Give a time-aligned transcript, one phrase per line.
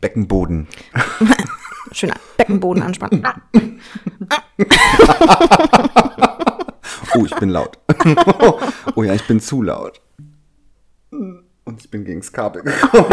[0.00, 0.68] Beckenboden.
[1.92, 3.24] Schöner Beckenboden anspannen.
[7.14, 7.76] Oh, ich bin laut.
[8.94, 10.00] oh ja, ich bin zu laut.
[11.10, 13.06] Und ich bin gegen das Kabel gekommen.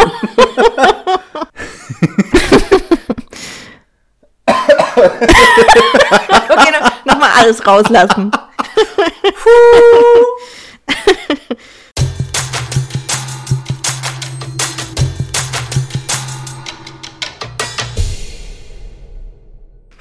[6.49, 6.73] Okay,
[7.05, 8.31] nochmal alles rauslassen.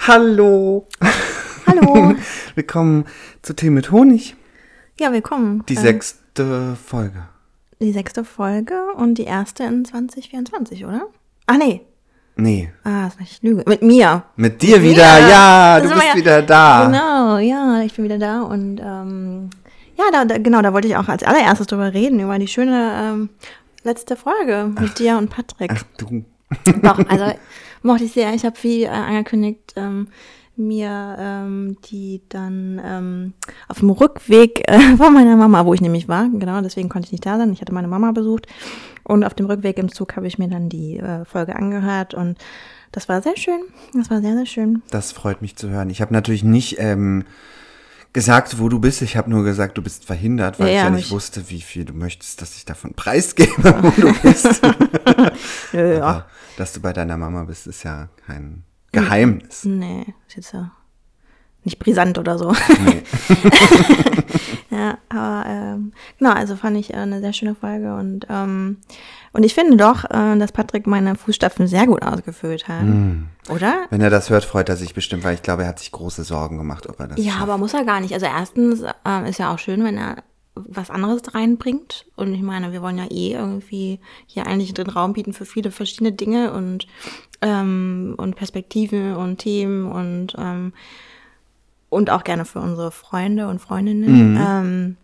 [0.06, 0.86] Hallo.
[1.66, 2.14] Hallo.
[2.54, 3.04] Willkommen
[3.42, 4.36] zu Tee mit Honig.
[4.98, 5.64] Ja, willkommen.
[5.68, 7.24] Die Äh, sechste Folge.
[7.80, 11.02] die sechste Folge und die erste in 2024, oder?
[11.46, 11.82] Ah, nee.
[12.38, 13.64] Nee, Ah, ist nicht Lüge.
[13.66, 14.24] Mit mir.
[14.36, 15.18] mit dir wieder.
[15.28, 16.84] Ja, Da du bist ja- wieder da.
[16.86, 19.48] Genau, ja, ich bin wieder da und ähm,
[19.96, 22.92] ja, da, da, genau, da wollte ich auch als allererstes drüber reden, über die schöne
[23.02, 23.30] ähm,
[23.84, 25.70] letzte Folge mit dir und Patrick.
[25.74, 26.24] Ach du.
[26.82, 27.24] Doch, also
[27.86, 28.34] mochte ich sehr.
[28.34, 30.08] Ich habe wie äh, angekündigt, ähm,
[30.56, 33.32] mir ähm, die dann ähm,
[33.68, 37.12] auf dem Rückweg äh, von meiner Mama, wo ich nämlich war, genau, deswegen konnte ich
[37.12, 37.52] nicht da sein.
[37.52, 38.46] Ich hatte meine Mama besucht
[39.04, 42.38] und auf dem Rückweg im Zug habe ich mir dann die äh, Folge angehört und
[42.92, 43.60] das war sehr schön.
[43.92, 44.82] Das war sehr, sehr schön.
[44.90, 45.90] Das freut mich zu hören.
[45.90, 47.24] Ich habe natürlich nicht ähm,
[48.16, 49.02] gesagt, wo du bist.
[49.02, 51.60] Ich habe nur gesagt, du bist verhindert, weil Ja, ich ja nicht ich- wusste, wie
[51.60, 54.60] viel du möchtest, dass ich davon preisgebe, wo du bist.
[55.72, 56.02] Ja, ja.
[56.02, 59.64] Aber dass du bei deiner Mama bist, ist ja kein Geheimnis.
[59.64, 60.72] Nee, ist jetzt ja
[61.64, 62.52] nicht brisant oder so.
[62.84, 63.02] Nee.
[64.70, 68.78] ja, aber ähm, genau, also fand ich äh, eine sehr schöne Folge und ähm,
[69.36, 73.28] und ich finde doch, äh, dass Patrick meine Fußstapfen sehr gut ausgefüllt hat, Hm.
[73.50, 73.84] oder?
[73.90, 76.24] Wenn er das hört, freut er sich bestimmt, weil ich glaube, er hat sich große
[76.24, 77.42] Sorgen gemacht, ob er das Ja, schafft.
[77.42, 78.14] aber muss er gar nicht.
[78.14, 80.16] Also erstens ähm, ist ja auch schön, wenn er
[80.54, 82.06] was anderes reinbringt.
[82.16, 85.70] Und ich meine, wir wollen ja eh irgendwie hier eigentlich den Raum bieten für viele
[85.70, 86.86] verschiedene Dinge und,
[87.42, 90.72] ähm, und Perspektiven und Themen und, ähm,
[91.90, 94.38] und auch gerne für unsere Freunde und Freundinnen.
[94.40, 94.96] Ähm,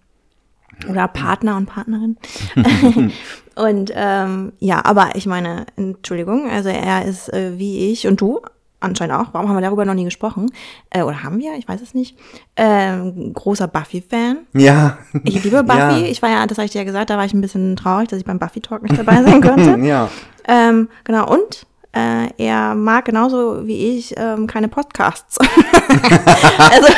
[0.89, 2.17] oder Partner und Partnerin.
[3.55, 8.41] und ähm, ja, aber ich meine, Entschuldigung, also er ist äh, wie ich und du
[8.83, 9.27] anscheinend auch.
[9.33, 10.51] Warum haben wir darüber noch nie gesprochen?
[10.91, 11.55] Äh, oder haben wir?
[11.57, 12.19] Ich weiß es nicht.
[12.57, 14.39] Ähm, großer Buffy-Fan.
[14.55, 14.99] Ja.
[15.25, 16.03] Ich liebe Buffy.
[16.03, 16.07] Ja.
[16.07, 18.09] Ich war ja, das habe ich dir ja gesagt, da war ich ein bisschen traurig,
[18.09, 19.79] dass ich beim Buffy-Talk nicht dabei sein konnte.
[19.87, 20.09] ja.
[20.49, 25.39] ähm, genau, und äh, er mag genauso wie ich ähm, keine Podcasts.
[25.39, 26.89] also,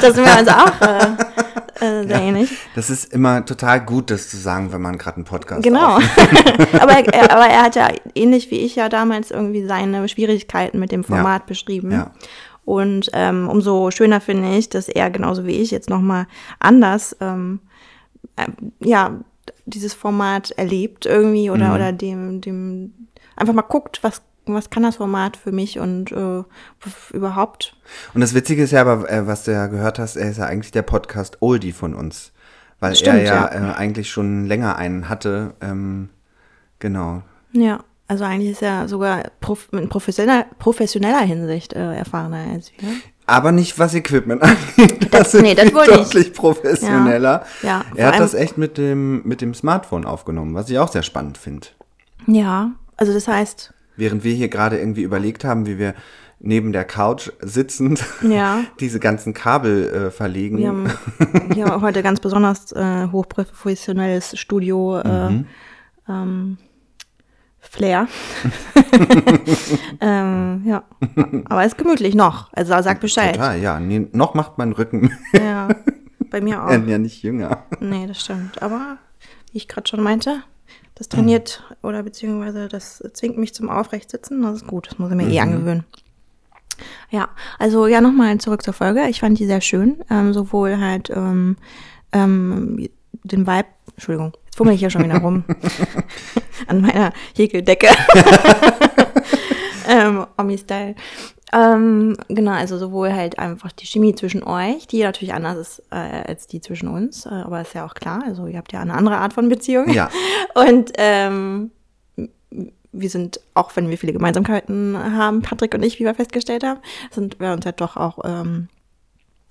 [0.00, 1.39] das sind wir also auch äh,
[1.80, 2.50] äh, sehr ähnlich.
[2.74, 5.96] Das ist immer total gut, das zu sagen, wenn man gerade einen Podcast Genau.
[6.80, 10.92] aber, er, aber er hat ja ähnlich wie ich ja damals irgendwie seine Schwierigkeiten mit
[10.92, 11.92] dem Format beschrieben.
[11.92, 12.10] Ja.
[12.64, 16.26] Und ähm, umso schöner finde ich, dass er genauso wie ich jetzt nochmal
[16.58, 17.60] anders ähm,
[18.36, 18.46] äh,
[18.80, 19.18] ja
[19.66, 21.74] dieses Format erlebt irgendwie oder Mhm.
[21.74, 22.92] oder dem dem
[23.36, 24.22] einfach mal guckt, was
[24.54, 26.42] was kann das Format für mich und äh,
[27.12, 27.76] überhaupt
[28.14, 30.46] Und das Witzige ist ja aber, äh, was du ja gehört hast, er ist ja
[30.46, 32.32] eigentlich der Podcast Oldie von uns.
[32.78, 33.72] Weil Stimmt, er ja, ja.
[33.72, 35.54] Äh, eigentlich schon länger einen hatte.
[35.60, 36.08] Ähm,
[36.78, 37.22] genau.
[37.52, 37.80] ja
[38.10, 42.88] also eigentlich ist er sogar prof in professioneller, professioneller Hinsicht äh, erfahrener als wir.
[43.26, 44.42] Aber nicht was Equipment
[44.76, 45.14] angeht.
[45.14, 45.96] Das- sind nee, das wollte ich.
[45.98, 47.44] deutlich professioneller.
[47.62, 50.90] Ja, ja, er hat das echt mit dem, mit dem Smartphone aufgenommen, was ich auch
[50.90, 51.68] sehr spannend finde.
[52.26, 55.94] Ja, also das heißt, Während wir hier gerade irgendwie überlegt haben, wie wir
[56.38, 58.62] neben der Couch sitzend Ja.
[58.80, 60.56] diese ganzen Kabel äh, verlegen.
[60.56, 60.90] Wir haben
[61.54, 65.44] hier heute ganz besonders äh, hochprofessionelles Studio äh,
[66.08, 66.56] ähm,
[67.58, 68.08] Flair.
[70.00, 70.82] ähm, ja,
[71.44, 72.50] aber ist gemütlich noch.
[72.54, 73.34] Also sag Bescheid.
[73.34, 73.78] Total, ja.
[73.78, 75.68] Nee, noch macht mein Rücken Ja,
[76.30, 76.70] bei mir auch.
[76.70, 77.64] ja nicht jünger.
[77.80, 78.62] Nee, das stimmt.
[78.62, 78.96] Aber
[79.52, 80.42] wie ich gerade schon meinte,
[81.00, 84.42] das trainiert oder beziehungsweise das zwingt mich zum Aufrechtsitzen.
[84.42, 84.88] Das ist gut.
[84.90, 85.84] Das muss ich mir eh angewöhnen.
[87.08, 89.08] Ja, also ja, nochmal zurück zur Folge.
[89.08, 90.04] Ich fand die sehr schön.
[90.10, 91.56] Ähm, sowohl halt ähm,
[92.12, 92.86] ähm,
[93.24, 95.44] den Vibe, Entschuldigung, jetzt fummel ich hier schon wieder rum
[96.66, 97.88] an meiner Häkeldecke.
[99.88, 100.96] ähm, Omi-Style.
[101.52, 105.96] Ähm, genau, also sowohl halt einfach die Chemie zwischen euch, die natürlich anders ist äh,
[106.28, 108.94] als die zwischen uns, äh, aber ist ja auch klar, also ihr habt ja eine
[108.94, 109.90] andere Art von Beziehung.
[109.90, 110.10] Ja.
[110.54, 111.72] Und ähm,
[112.92, 116.80] wir sind, auch wenn wir viele Gemeinsamkeiten haben, Patrick und ich, wie wir festgestellt haben,
[117.12, 118.68] sind wir uns ja doch auch, ähm,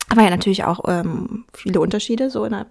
[0.09, 2.65] aber ja natürlich auch ähm, viele Unterschiede so in der,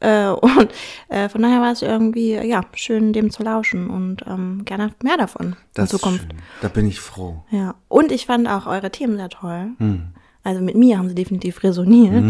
[0.00, 0.68] äh, und
[1.08, 5.16] äh, von daher war es irgendwie ja schön dem zu lauschen und ähm, gerne mehr
[5.16, 6.24] davon Das in Zukunft.
[6.24, 6.42] ist schön.
[6.62, 7.44] Da bin ich froh.
[7.50, 9.68] Ja, und ich fand auch eure Themen sehr toll.
[9.78, 10.08] Hm.
[10.46, 12.22] Also mit mir haben sie definitiv resoniert.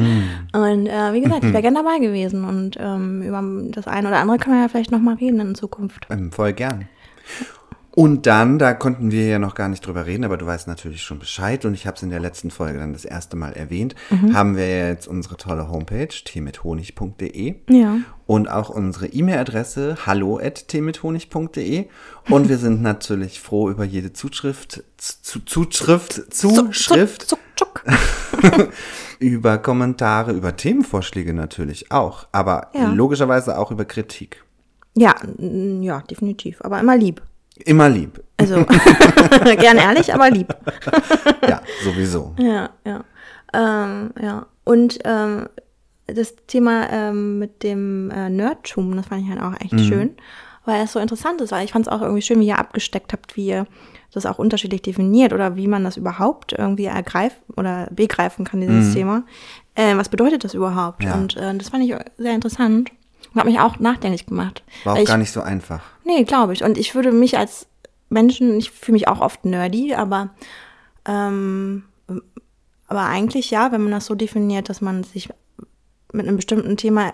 [0.52, 2.44] Und äh, wie gesagt, ich wäre gerne dabei gewesen.
[2.44, 3.42] Und ähm, über
[3.72, 6.06] das eine oder andere können wir ja vielleicht nochmal reden in Zukunft.
[6.10, 6.88] Ähm, voll gern.
[7.96, 11.02] Und dann, da konnten wir ja noch gar nicht drüber reden, aber du weißt natürlich
[11.02, 13.94] schon Bescheid und ich habe es in der letzten Folge dann das erste Mal erwähnt,
[14.10, 14.34] Mhm.
[14.34, 17.98] haben wir ja jetzt unsere tolle Homepage teemithhonig.de Ja.
[18.26, 21.86] und auch unsere E-Mail-Adresse hallo@teemithhonig.de
[22.30, 27.84] und wir sind natürlich froh über jede Zuschrift, zu, Zuschrift, Zuschrift, Zuck, zuck, zuck.
[29.20, 32.92] über Kommentare, über Themenvorschläge natürlich auch, aber Ja.
[32.92, 34.42] logischerweise auch über Kritik.
[34.96, 36.60] Ja, ja, definitiv.
[36.62, 37.22] Aber immer lieb.
[37.58, 38.22] Immer lieb.
[38.36, 38.64] Also
[39.44, 40.54] gern ehrlich, aber lieb.
[41.48, 42.34] Ja, sowieso.
[42.38, 43.04] Ja, ja.
[43.52, 44.46] Ähm, ja.
[44.64, 45.48] Und ähm,
[46.06, 50.16] das Thema ähm, mit dem äh, Nerdtum, das fand ich halt auch echt schön,
[50.64, 53.12] weil es so interessant ist, weil ich fand es auch irgendwie schön, wie ihr abgesteckt
[53.12, 53.66] habt, wie ihr
[54.12, 58.94] das auch unterschiedlich definiert oder wie man das überhaupt irgendwie ergreifen oder begreifen kann, dieses
[58.94, 59.24] Thema.
[59.74, 61.04] Äh, was bedeutet das überhaupt?
[61.04, 61.14] Ja.
[61.14, 62.90] Und äh, das fand ich sehr interessant
[63.34, 64.62] hat mich auch nachdenklich gemacht.
[64.84, 65.82] War auch ich, gar nicht so einfach.
[66.04, 66.62] Nee, glaube ich.
[66.62, 67.66] Und ich würde mich als
[68.08, 70.30] Menschen, ich fühle mich auch oft nerdy, aber,
[71.04, 71.84] ähm,
[72.86, 75.28] aber eigentlich ja, wenn man das so definiert, dass man sich
[76.12, 77.12] mit einem bestimmten Thema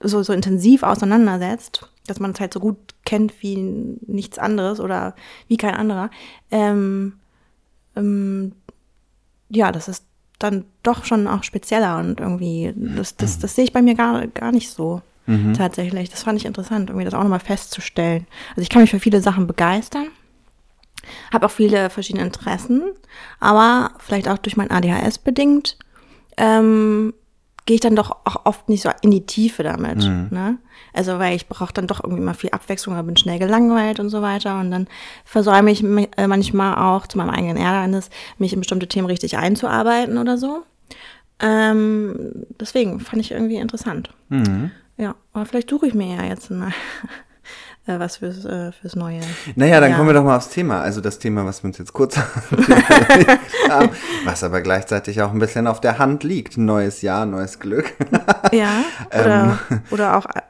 [0.00, 5.14] so, so intensiv auseinandersetzt, dass man es halt so gut kennt wie nichts anderes oder
[5.46, 6.10] wie kein anderer,
[6.50, 7.14] ähm,
[7.94, 8.52] ähm,
[9.48, 10.04] ja, das ist
[10.38, 14.26] dann doch schon auch spezieller und irgendwie, das, das, das sehe ich bei mir gar,
[14.26, 15.02] gar nicht so.
[15.54, 16.10] Tatsächlich.
[16.10, 18.26] Das fand ich interessant, irgendwie das auch nochmal festzustellen.
[18.50, 20.06] Also ich kann mich für viele Sachen begeistern,
[21.32, 22.82] habe auch viele verschiedene Interessen,
[23.40, 25.76] aber vielleicht auch durch mein ADHS bedingt,
[26.36, 27.14] ähm,
[27.64, 29.98] gehe ich dann doch auch oft nicht so in die Tiefe damit.
[30.30, 30.58] Ne?
[30.92, 34.08] Also weil ich brauche dann doch irgendwie mal viel Abwechslung oder bin schnell gelangweilt und
[34.08, 34.58] so weiter.
[34.58, 34.88] Und dann
[35.24, 40.18] versäume ich äh, manchmal auch zu meinem eigenen Ärgernis, mich in bestimmte Themen richtig einzuarbeiten
[40.18, 40.64] oder so.
[41.38, 44.10] Ähm, deswegen fand ich irgendwie interessant.
[44.96, 46.68] Ja, aber vielleicht suche ich mir ja jetzt mal
[47.86, 49.20] äh, was fürs, äh, fürs neue.
[49.56, 49.96] Naja, dann Ja.
[49.96, 50.80] kommen wir doch mal aufs Thema.
[50.80, 52.16] Also das Thema, was wir uns jetzt kurz
[53.68, 53.90] haben,
[54.24, 56.56] was aber gleichzeitig auch ein bisschen auf der Hand liegt.
[56.58, 57.92] Neues Jahr, neues Glück.
[58.52, 58.84] Ja,
[59.18, 59.58] oder,
[59.90, 60.42] oder auch äh,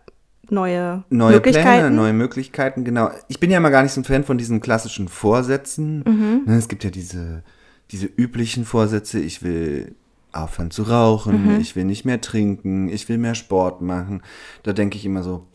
[0.51, 1.19] neue, Ähm.
[1.19, 1.67] Neue Möglichkeiten.
[1.83, 3.11] Pläne, neue Möglichkeiten, genau.
[3.29, 6.03] Ich bin ja immer gar nicht so ein Fan von diesen klassischen Vorsätzen.
[6.05, 6.43] Mhm.
[6.47, 7.45] Ne, Es gibt ja diese,
[7.93, 9.95] diese üblichen Vorsätze, ich will
[10.33, 11.61] aufhören zu rauchen, Mhm.
[11.61, 14.23] ich will nicht mehr trinken, ich will mehr Sport machen.
[14.63, 15.47] Da denke ich immer so,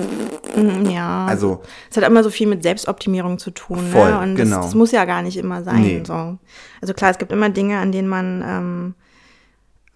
[0.56, 1.26] Mm, Ja.
[1.28, 3.78] also Es hat immer so viel mit Selbstoptimierung zu tun.
[3.92, 4.20] Voll, ne?
[4.20, 4.58] Und genau.
[4.58, 5.82] das, das muss ja gar nicht immer sein.
[5.82, 6.04] Nee.
[6.06, 6.40] So.
[6.82, 8.94] Also klar, es gibt immer Dinge, an denen man ähm,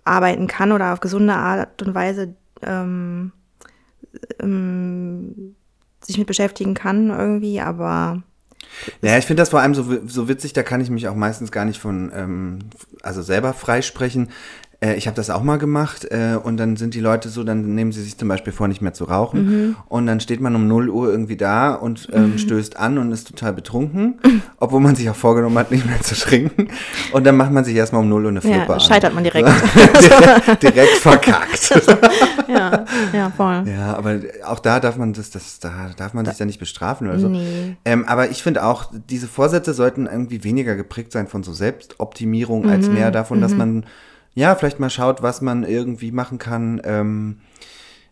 [0.03, 3.31] arbeiten kann oder auf gesunde Art und Weise ähm,
[4.39, 5.55] ähm,
[6.03, 8.21] sich mit beschäftigen kann irgendwie, aber
[9.01, 11.51] Naja, ich finde das vor allem so, so witzig, da kann ich mich auch meistens
[11.51, 12.59] gar nicht von, ähm,
[13.01, 14.29] also selber freisprechen.
[14.83, 17.75] Äh, ich habe das auch mal gemacht äh, und dann sind die Leute so, dann
[17.75, 19.75] nehmen sie sich zum Beispiel vor, nicht mehr zu rauchen Mhm.
[19.87, 23.27] und dann steht man um 0 Uhr irgendwie da und ähm, stößt an und ist
[23.27, 24.19] total betrunken,
[24.57, 26.67] obwohl man sich auch vorgenommen hat, nicht mehr zu trinken
[27.11, 28.79] und dann macht man sich erstmal um 0 Uhr eine Flippe ja, an.
[28.79, 29.47] scheitert man direkt.
[30.01, 31.69] direkt, direkt verkackt.
[32.47, 33.63] ja, ja, voll.
[33.67, 37.07] Ja, aber auch da darf man das, das da darf man sich ja nicht bestrafen
[37.07, 37.29] oder so.
[37.29, 37.75] Nee.
[37.85, 42.67] Ähm, aber ich finde auch, diese Vorsätze sollten irgendwie weniger geprägt sein von so Selbstoptimierung
[42.67, 43.85] als Mhm, mehr davon, dass man
[44.33, 47.39] ja vielleicht mal schaut, was man irgendwie machen kann, ähm,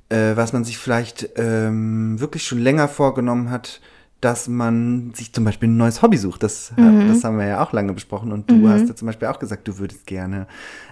[0.10, 3.82] äh, was man sich vielleicht ähm, wirklich schon länger vorgenommen hat,
[4.22, 6.44] dass man sich zum Beispiel ein neues Hobby sucht.
[6.44, 7.08] Das, Mhm.
[7.08, 9.68] das haben wir ja auch lange besprochen und du hast ja zum Beispiel auch gesagt,
[9.68, 10.46] du würdest gerne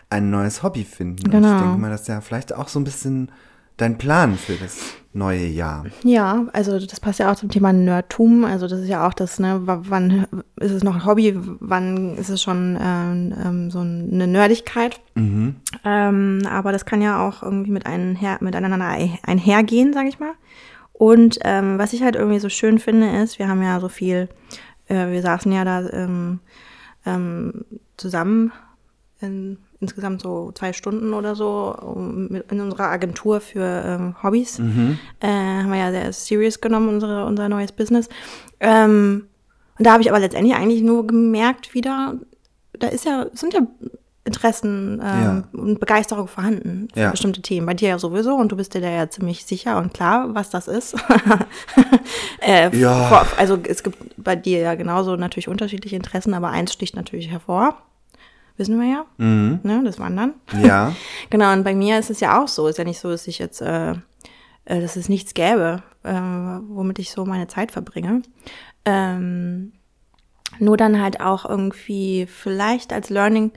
[0.10, 1.25] ein neues Hobby finden.
[1.25, 1.51] Und Genau.
[1.55, 3.29] ich denke mal, das ist ja vielleicht auch so ein bisschen
[3.77, 4.77] dein Plan für das
[5.13, 5.86] neue Jahr.
[6.03, 8.43] Ja, also das passt ja auch zum Thema Nerdtum.
[8.46, 12.29] Also das ist ja auch das, ne, wann ist es noch ein Hobby, wann ist
[12.29, 15.00] es schon ähm, ähm, so eine Nerdigkeit.
[15.84, 20.34] Ähm, aber das kann ja auch irgendwie mit einher, miteinander ein- einhergehen, sage ich mal.
[20.93, 24.29] Und ähm, was ich halt irgendwie so schön finde, ist, wir haben ja so viel,
[24.88, 26.39] äh, wir saßen ja da ähm,
[27.05, 27.65] ähm,
[27.98, 28.51] zusammen
[29.19, 31.75] in, insgesamt so zwei Stunden oder so
[32.50, 34.60] in unserer Agentur für ähm, Hobbys.
[34.60, 38.10] Äh, haben wir ja sehr serious genommen, unsere, unser neues Business.
[38.60, 39.27] Ähm,
[39.77, 42.15] und da habe ich aber letztendlich eigentlich nur gemerkt wieder,
[42.79, 43.62] da ist ja, sind ja
[44.24, 45.43] Interessen ähm, Ja.
[45.53, 47.12] und Begeisterung vorhanden für Ja.
[47.12, 47.65] bestimmte Themen.
[47.65, 50.50] Bei dir ja sowieso und du bist dir da ja ziemlich sicher und klar, was
[50.50, 50.96] das ist.
[52.41, 53.07] äh, Ja.
[53.07, 57.29] vor- Also es gibt bei dir ja genauso natürlich unterschiedliche Interessen, aber eins sticht natürlich
[57.29, 57.77] hervor.
[58.58, 60.34] Wissen wir ja, ne, das Wandern.
[60.64, 60.96] Ja.
[61.30, 62.68] Genau, und bei mir ist es ja auch so.
[62.68, 63.92] Ist ja nicht so, dass ich jetzt, äh,
[64.66, 68.24] äh, dass es nichts gäbe, äh, womit ich so meine Zeit verbringe.
[68.86, 69.74] Ähm,
[70.60, 73.52] nur dann halt auch irgendwie vielleicht als Learning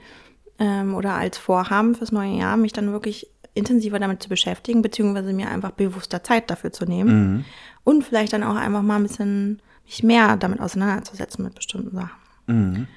[0.59, 5.33] ähm, oder als Vorhaben fürs neue Jahr, mich dann wirklich intensiver damit zu beschäftigen, beziehungsweise
[5.33, 7.45] mir einfach bewusster Zeit dafür zu nehmen.
[7.83, 12.19] Und vielleicht dann auch einfach mal ein bisschen mich mehr damit auseinanderzusetzen mit bestimmten Sachen.
[12.47, 12.87] Mhm.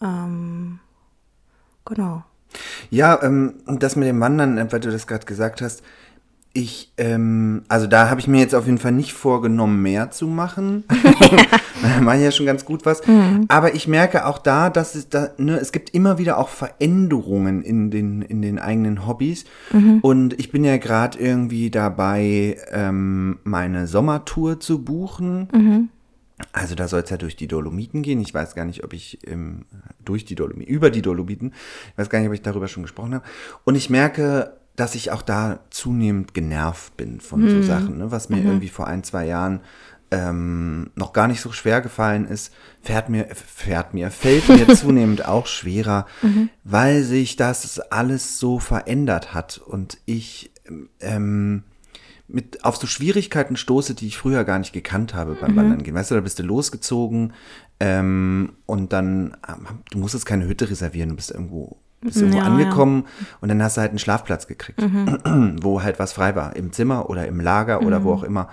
[0.00, 0.80] Ähm,
[1.84, 2.24] genau.
[2.90, 5.82] Ja, ähm, das mit dem Wandern, äh, weil du das gerade gesagt hast,
[6.56, 10.28] ich, ähm, also da habe ich mir jetzt auf jeden Fall nicht vorgenommen, mehr zu
[10.28, 10.84] machen.
[11.82, 13.02] da mache ich ja schon ganz gut was.
[13.48, 17.62] Aber ich merke auch da, dass es da, ne, es gibt immer wieder auch Veränderungen
[17.62, 19.46] in den, in den eigenen Hobbys.
[20.02, 25.90] Und ich bin ja gerade irgendwie dabei, ähm, meine Sommertour zu buchen.
[26.52, 28.20] Also da soll es ja durch die Dolomiten gehen.
[28.20, 29.66] Ich weiß gar nicht, ob ich ähm,
[30.04, 31.52] durch die Dolomiten, über die Dolomiten,
[31.92, 33.24] ich weiß gar nicht, ob ich darüber schon gesprochen habe.
[33.64, 38.10] Und ich merke, dass ich auch da zunehmend genervt bin von so Sachen, ne?
[38.10, 39.60] was mir irgendwie vor ein, zwei Jahren
[40.10, 45.26] ähm, noch gar nicht so schwer gefallen ist, fährt mir, fährt mir, fällt mir zunehmend
[45.26, 46.06] auch schwerer,
[46.64, 50.50] weil sich das alles so verändert hat und ich
[51.00, 51.64] ähm,
[52.26, 55.94] mit auf so Schwierigkeiten stoße, die ich früher gar nicht gekannt habe beim Wandern gehen.
[55.94, 57.32] Weißt du, da bist du losgezogen
[57.80, 62.44] ähm, und dann, ähm, du musstest keine Hütte reservieren, du bist irgendwo, bist irgendwo Ja,
[62.44, 63.04] angekommen
[63.40, 64.80] und dann hast du halt einen Schlafplatz gekriegt,
[65.62, 68.48] wo halt was frei war, im Zimmer oder im Lager oder wo auch immer.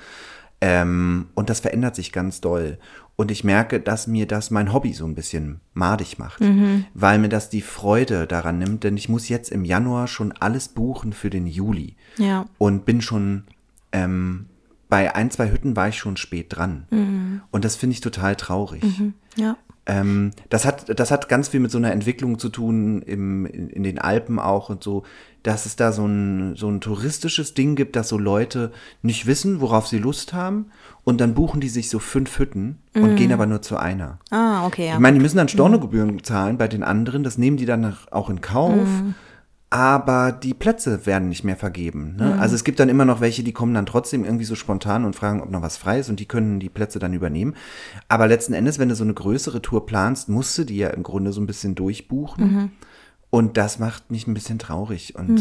[0.60, 2.78] Ähm, und das verändert sich ganz doll.
[3.16, 6.42] Und ich merke, dass mir das mein Hobby so ein bisschen madig macht,
[6.94, 10.70] weil mir das die Freude daran nimmt, denn ich muss jetzt im Januar schon alles
[10.70, 12.46] buchen für den Juli Ja.
[12.58, 13.44] und bin schon
[13.92, 14.48] ähm,
[14.90, 16.86] bei ein, zwei Hütten war ich schon spät dran.
[17.52, 18.84] Und das finde ich total traurig.
[19.38, 19.58] Ja.
[19.88, 23.70] Ähm, das, hat, das hat ganz viel mit so einer Entwicklung zu tun im, in,
[23.70, 25.04] in den Alpen auch und so,
[25.44, 28.72] dass es da so ein, so ein touristisches Ding gibt, dass so Leute
[29.02, 30.68] nicht wissen, worauf sie Lust haben
[31.04, 34.20] und dann buchen die sich so fünf Hütten und gehen aber nur zu einer.
[34.30, 34.94] Ah, okay, ja.
[34.94, 38.30] Ich meine, die müssen dann Stornogebühren zahlen bei den anderen, das nehmen die dann auch
[38.30, 38.88] in Kauf.
[39.74, 42.18] Aber die Plätze werden nicht mehr vergeben.
[42.18, 42.38] Ne?
[42.38, 45.16] Also es gibt dann immer noch welche, die kommen dann trotzdem irgendwie so spontan und
[45.16, 47.56] fragen, ob noch was frei ist und die können die Plätze dann übernehmen.
[48.10, 51.04] Aber letzten Endes, wenn du so eine größere Tour planst, musst du die ja im
[51.04, 52.72] Grunde so ein bisschen durchbuchen.
[53.30, 55.40] Und das macht mich ein bisschen traurig und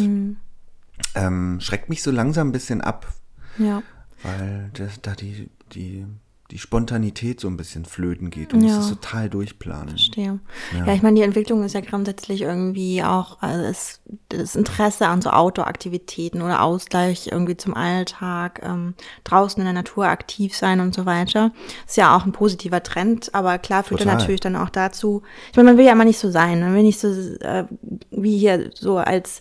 [1.16, 3.12] ähm, schreckt mich so langsam ein bisschen ab,
[3.58, 3.82] ja.
[4.22, 6.06] weil das, da die, die,
[6.50, 8.52] die Spontanität so ein bisschen flöten geht.
[8.52, 8.80] Musst Ja.
[8.80, 9.90] es total durchplanen.
[9.90, 10.40] Verstehe.
[10.76, 10.92] Ja.
[10.92, 15.30] ich meine, die Entwicklung ist ja grundsätzlich irgendwie auch also es, das Interesse an so
[15.30, 21.06] Outdoor-Aktivitäten oder Ausgleich irgendwie zum Alltag, ähm, draußen in der Natur aktiv sein und so
[21.06, 21.52] weiter.
[21.86, 24.18] Ist ja auch ein positiver Trend, aber klar führt er Total.
[24.18, 25.22] natürlich dann auch dazu.
[25.50, 27.64] Ich meine, man will ja immer nicht so sein, man will nicht so äh,
[28.10, 29.40] wie hier so als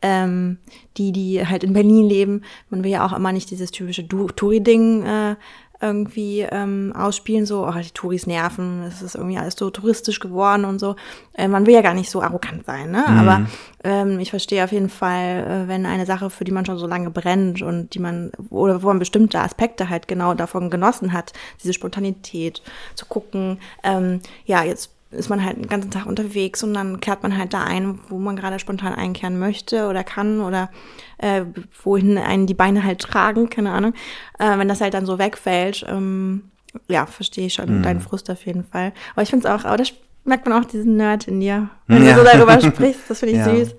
[0.00, 0.58] ähm,
[0.96, 2.42] die, die halt in Berlin leben.
[2.70, 5.36] Man will ja auch immer nicht dieses typische Touri-Ding äh,
[5.80, 10.64] irgendwie ähm, ausspielen, so, oh, die Touris nerven, es ist irgendwie alles so touristisch geworden
[10.64, 10.96] und so.
[11.34, 13.06] Äh, man will ja gar nicht so arrogant sein, ne?
[13.06, 13.46] Aber
[13.84, 16.86] ähm, ich verstehe auf jeden Fall, äh, wenn eine Sache, für die man schon so
[16.86, 21.32] lange brennt und die man, oder wo man bestimmte Aspekte halt genau davon genossen hat,
[21.62, 22.60] diese Spontanität
[22.96, 27.22] zu gucken, ähm, ja, jetzt ist man halt den ganzen Tag unterwegs und dann kehrt
[27.22, 30.70] man halt da ein, wo man gerade spontan einkehren möchte oder kann oder
[31.18, 31.42] äh,
[31.82, 33.94] wohin einen die Beine halt tragen, keine Ahnung.
[34.38, 36.50] Äh, wenn das halt dann so wegfällt, ähm,
[36.88, 38.92] ja, verstehe ich schon deinen Frust auf jeden Fall.
[39.14, 39.92] Aber ich finde es auch, aber das
[40.24, 42.12] merkt man auch diesen Nerd in dir, wenn Ja.
[42.12, 43.56] du so darüber sprichst, das finde ich Ja.
[43.56, 43.74] süß.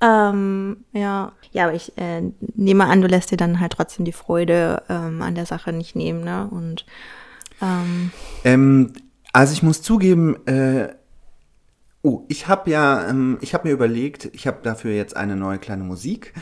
[0.00, 1.32] Ähm, ja.
[1.52, 2.22] ja, aber ich äh,
[2.56, 5.94] nehme an, du lässt dir dann halt trotzdem die Freude ähm, an der Sache nicht
[5.94, 6.48] nehmen, ne?
[6.50, 6.84] Und
[7.62, 8.10] ähm,
[8.42, 8.92] Ähm,
[9.34, 10.88] also ich muss zugeben, äh,
[12.02, 15.58] oh, ich habe ja, ähm, ich habe mir überlegt, ich habe dafür jetzt eine neue
[15.58, 16.32] kleine Musik.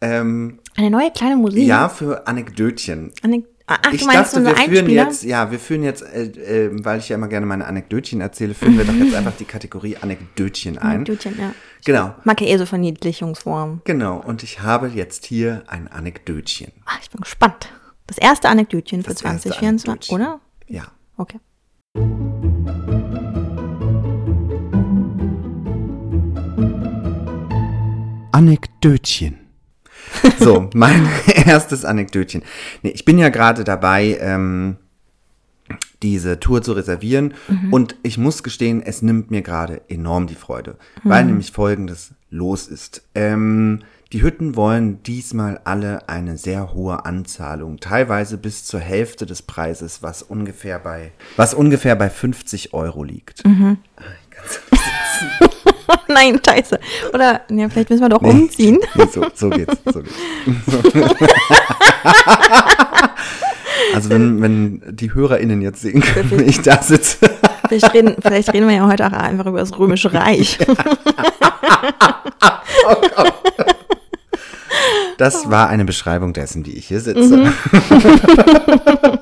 [0.00, 1.66] Ähm, eine neue kleine Musik.
[1.66, 3.12] ja, für Anekdötchen.
[3.22, 5.04] Anek Ach, ich du meinst dachte, wir führen Einspieler?
[5.06, 8.54] jetzt, ja, wir führen jetzt, äh, äh, weil ich ja immer gerne meine Anekdötchen erzähle,
[8.54, 10.96] führen wir doch jetzt einfach die Kategorie Anekdötchen ein.
[10.98, 11.52] Anekdötchen, ja.
[11.84, 13.80] Genau, Mag ja eh so Verniedlichungsformen.
[13.84, 14.18] genau.
[14.24, 16.70] Und ich habe jetzt hier ein Anekdötchen.
[16.84, 17.68] Ah, ich bin gespannt.
[18.06, 20.14] Das erste Anekdötchen für Das erste 2024, Anekdötchen.
[20.16, 20.40] oder?
[20.68, 20.84] Ja.
[21.16, 21.40] Okay.
[28.32, 29.38] Anekdötchen.
[30.38, 32.42] So, mein erstes Anekdötchen.
[32.82, 34.76] Nee, ich bin ja gerade dabei, ähm,
[36.02, 37.34] diese Tour zu reservieren
[37.70, 42.68] und ich muss gestehen, es nimmt mir gerade enorm die Freude, weil nämlich Folgendes los
[42.68, 43.02] ist.
[43.14, 43.82] Ähm,
[44.12, 50.00] die Hütten wollen diesmal alle eine sehr hohe Anzahlung, teilweise bis zur Hälfte des Preises,
[50.02, 53.42] was ungefähr bei, was ungefähr bei 50 Euro liegt.
[56.08, 56.78] Nein, scheiße.
[57.12, 58.78] Oder, ja, vielleicht müssen wir doch umziehen.
[58.94, 59.76] Nee, so, so geht's.
[59.84, 60.14] So geht's.
[63.94, 67.28] also wenn, wenn die HörerInnen jetzt sehen können, wie ich da sitze.
[67.68, 70.58] Vielleicht reden, vielleicht reden wir ja heute auch einfach über das Römische Reich.
[75.18, 77.52] Das war eine Beschreibung dessen, wie ich hier sitze.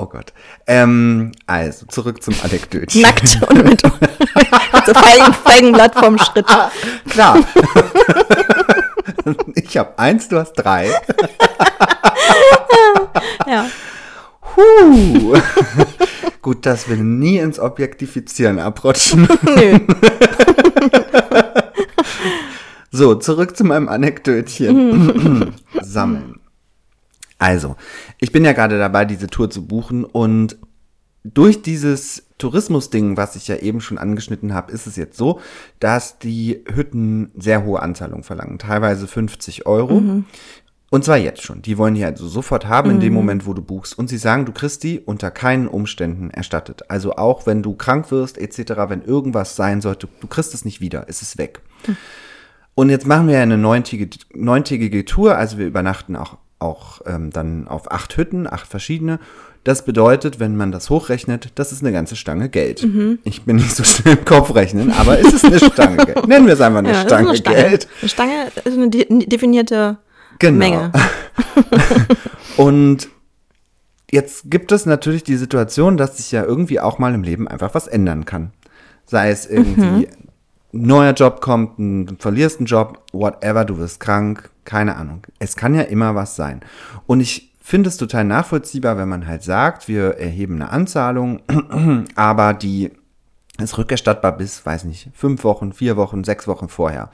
[0.00, 0.32] Oh Gott.
[0.66, 3.02] Ähm, also, zurück zum Anekdötchen.
[3.02, 3.82] Nackt und mit,
[4.86, 6.46] so Feigen, Feigenblatt vom Schritt.
[7.10, 7.38] Klar.
[9.54, 10.88] ich habe eins, du hast drei.
[13.46, 13.66] Ja.
[14.54, 15.36] Puh.
[16.40, 19.28] Gut, dass wir nie ins Objektifizieren abrutschen.
[19.42, 19.80] Nö.
[22.90, 25.54] So, zurück zu meinem Anekdötchen.
[25.80, 26.40] Sammeln.
[27.38, 27.76] Also,
[28.18, 30.58] ich bin ja gerade dabei, diese Tour zu buchen und
[31.24, 35.40] durch dieses Tourismusding, was ich ja eben schon angeschnitten habe, ist es jetzt so,
[35.78, 40.02] dass die Hütten sehr hohe Anzahlungen verlangen, teilweise 50 Euro.
[40.92, 41.62] Und zwar jetzt schon.
[41.62, 43.96] Die wollen die also sofort haben in dem Moment, wo du buchst.
[43.96, 46.90] Und sie sagen, du kriegst die unter keinen Umständen erstattet.
[46.90, 50.80] Also auch wenn du krank wirst etc., wenn irgendwas sein sollte, du kriegst es nicht
[50.80, 51.60] wieder, es ist weg.
[52.80, 57.30] Und jetzt machen wir ja eine neuntägige, neuntägige Tour, also wir übernachten auch, auch ähm,
[57.30, 59.18] dann auf acht Hütten, acht verschiedene.
[59.64, 62.86] Das bedeutet, wenn man das hochrechnet, das ist eine ganze Stange Geld.
[63.24, 66.26] Ich bin nicht so schnell im Kopf rechnen, aber es ist eine Stange Geld.
[66.26, 67.56] Nennen wir es einfach eine Ja, ist Stange eine Stange.
[67.56, 67.88] Geld.
[68.00, 69.98] Eine Stange ist eine de- definierte
[70.38, 70.58] Genau.
[70.58, 70.92] Menge.
[72.56, 73.08] Und
[74.10, 77.74] jetzt gibt es natürlich die Situation, dass sich ja irgendwie auch mal im Leben einfach
[77.74, 78.52] was ändern kann.
[79.04, 80.29] Sei es irgendwie ein
[80.72, 85.26] neuer Job kommt, ein, du verlierst einen Job, whatever, du wirst krank, keine Ahnung.
[85.38, 86.60] Es kann ja immer was sein.
[87.06, 91.40] Und ich finde es total nachvollziehbar, wenn man halt sagt, wir erheben eine Anzahlung,
[92.16, 92.90] aber die
[93.58, 97.10] ist rückerstattbar bis, weiß nicht, fünf Wochen, vier Wochen, sechs Wochen vorher.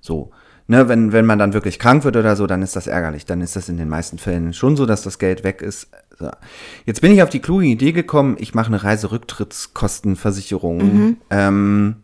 [0.00, 0.30] So.
[0.66, 3.26] Ne, wenn, wenn man dann wirklich krank wird oder so, dann ist das ärgerlich.
[3.26, 5.88] Dann ist das in den meisten Fällen schon so, dass das Geld weg ist.
[6.16, 6.30] So.
[6.86, 11.16] Jetzt bin ich auf die kluge Idee gekommen, ich mache eine Reiserücktrittskostenversicherung.
[11.30, 11.96] Ähm,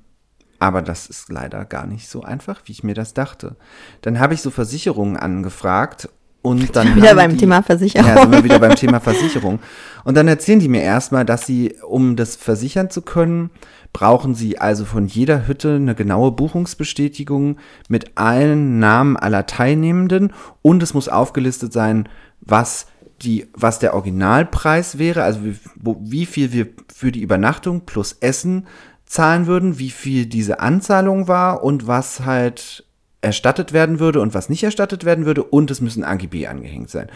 [0.58, 3.56] aber das ist leider gar nicht so einfach, wie ich mir das dachte.
[4.02, 6.08] Dann habe ich so Versicherungen angefragt
[6.42, 6.94] und dann.
[6.94, 8.08] Wieder beim Thema Versicherung.
[8.08, 9.58] Ja, sind wir wieder beim Thema Versicherung.
[10.04, 13.50] Und dann erzählen die mir erstmal, dass sie, um das versichern zu können,
[13.92, 17.56] brauchen sie also von jeder Hütte eine genaue Buchungsbestätigung
[17.88, 22.08] mit allen Namen aller Teilnehmenden und es muss aufgelistet sein,
[22.40, 22.86] was
[23.22, 28.66] die, was der Originalpreis wäre, also wie, wie viel wir für die Übernachtung plus Essen
[29.06, 32.84] zahlen würden, wie viel diese Anzahlung war und was halt
[33.20, 37.08] erstattet werden würde und was nicht erstattet werden würde und es müssen AGB angehängt sein.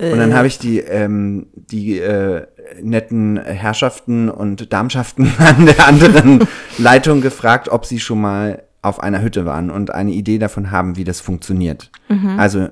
[0.00, 2.46] Und dann habe ich die, ähm, die äh,
[2.80, 6.46] netten Herrschaften und Damschaften an der anderen
[6.78, 10.96] Leitung gefragt, ob sie schon mal auf einer Hütte waren und eine Idee davon haben,
[10.96, 11.90] wie das funktioniert.
[12.38, 12.68] Also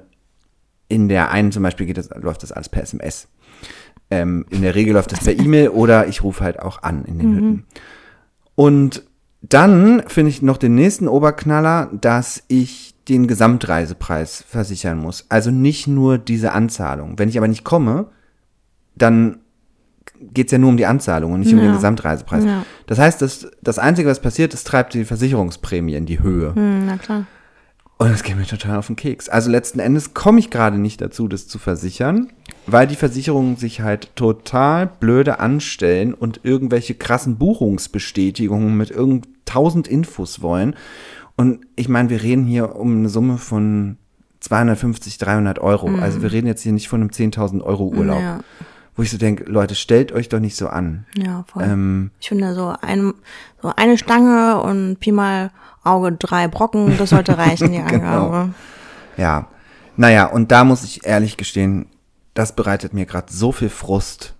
[0.88, 3.28] in der einen zum Beispiel geht das, läuft das alles per SMS.
[4.10, 7.18] Ähm, in der Regel läuft das per E-Mail oder ich rufe halt auch an in
[7.18, 7.66] den Hütten.
[8.58, 9.04] Und
[9.40, 15.26] dann finde ich noch den nächsten Oberknaller, dass ich den Gesamtreisepreis versichern muss.
[15.28, 17.16] Also nicht nur diese Anzahlung.
[17.20, 18.06] Wenn ich aber nicht komme,
[18.96, 19.38] dann
[20.20, 21.66] geht's ja nur um die Anzahlung und nicht um Ja.
[21.66, 22.44] den Gesamtreisepreis.
[22.44, 22.64] Ja.
[22.88, 26.52] Das heißt, das, das Einzige, was passiert, ist, treibt die Versicherungsprämie in die Höhe.
[26.56, 27.26] Hm, na klar.
[27.98, 29.28] Und das geht mir total auf den Keks.
[29.28, 32.28] Also letzten Endes komme ich gerade nicht dazu, das zu versichern,
[32.66, 39.88] weil die Versicherungen sich halt total blöde anstellen und irgendwelche krassen Buchungsbestätigungen mit irgend tausend
[39.88, 40.76] Infos wollen.
[41.36, 43.96] Und ich meine, wir reden hier um eine Summe von
[44.40, 45.88] 250, 300 Euro.
[45.96, 48.20] Also wir reden jetzt hier nicht von einem 10.000 Euro Urlaub.
[48.20, 48.40] Ja.
[48.98, 51.06] Wo ich so denke, Leute, stellt euch doch nicht so an.
[51.16, 51.62] Ja, voll.
[51.62, 53.14] Ähm, ich finde so, ein,
[53.62, 55.52] so eine Stange und Pi mal
[55.84, 58.26] Auge drei Brocken, das sollte reichen, die Genau.
[58.26, 58.54] Angabe.
[59.16, 59.46] Ja.
[59.96, 61.86] Naja, und da muss ich ehrlich gestehen,
[62.34, 64.34] das bereitet mir gerade so viel Frust.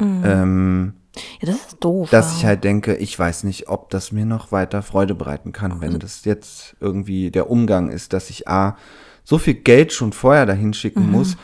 [0.00, 0.92] Ähm,
[1.40, 2.10] Ja, das ist doof.
[2.10, 2.36] dass ja.
[2.38, 5.98] ich halt denke, ich weiß nicht, ob das mir noch weiter Freude bereiten kann, wenn
[5.98, 8.76] das jetzt irgendwie der Umgang ist, dass ich A,
[9.24, 11.36] so viel Geld schon vorher dahin schicken muss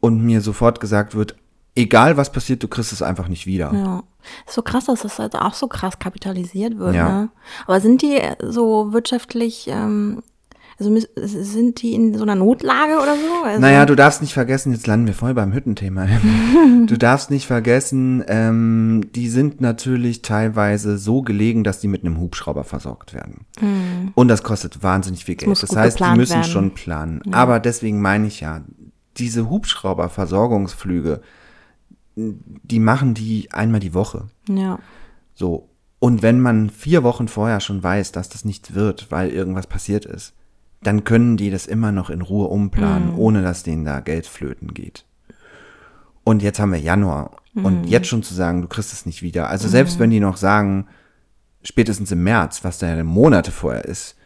[0.00, 1.36] und mir sofort gesagt wird,
[1.74, 3.72] egal was passiert, du kriegst es einfach nicht wieder.
[3.74, 4.02] Ja.
[4.46, 7.08] Ist so krass, dass das halt auch so krass kapitalisiert wird, Ja.
[7.08, 7.30] ne?
[7.66, 10.22] Aber sind die so wirtschaftlich, ähm,
[10.78, 13.44] also sind die in so einer Notlage oder so?
[13.44, 16.06] Also, Naja, du darfst nicht vergessen, jetzt landen wir voll beim Hüttenthema.
[16.86, 22.18] du darfst nicht vergessen, ähm, die sind natürlich teilweise so gelegen, dass die mit einem
[22.18, 23.46] Hubschrauber versorgt werden.
[24.14, 25.50] Und das kostet wahnsinnig viel Geld.
[25.50, 26.44] Das gut heißt, die müssen werden.
[26.44, 27.22] schon planen.
[27.32, 28.62] Aber deswegen meine ich ja,
[29.18, 31.20] diese Hubschrauberversorgungsflüge,
[32.16, 34.26] die machen die einmal die Woche.
[34.48, 34.78] Ja.
[35.34, 35.68] So.
[35.98, 40.04] Und wenn man vier Wochen vorher schon weiß, dass das nichts wird, weil irgendwas passiert
[40.04, 40.34] ist,
[40.82, 44.74] dann können die das immer noch in Ruhe umplanen, ohne dass denen da Geld flöten
[44.74, 45.04] geht.
[46.24, 47.36] Und jetzt haben wir Januar.
[47.54, 49.48] Und jetzt schon zu sagen, du kriegst es nicht wieder.
[49.48, 50.86] Also selbst wenn die noch sagen,
[51.62, 54.16] spätestens im März, was da ja Monate vorher ist,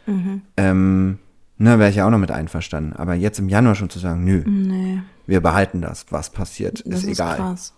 [0.55, 1.19] ähm,
[1.57, 2.93] ne, wäre ich ja auch noch mit einverstanden.
[2.93, 7.03] Aber jetzt im Januar schon zu sagen, nö, Nee, wir behalten das, was passiert, das
[7.03, 7.37] ist ist egal.
[7.37, 7.73] krass.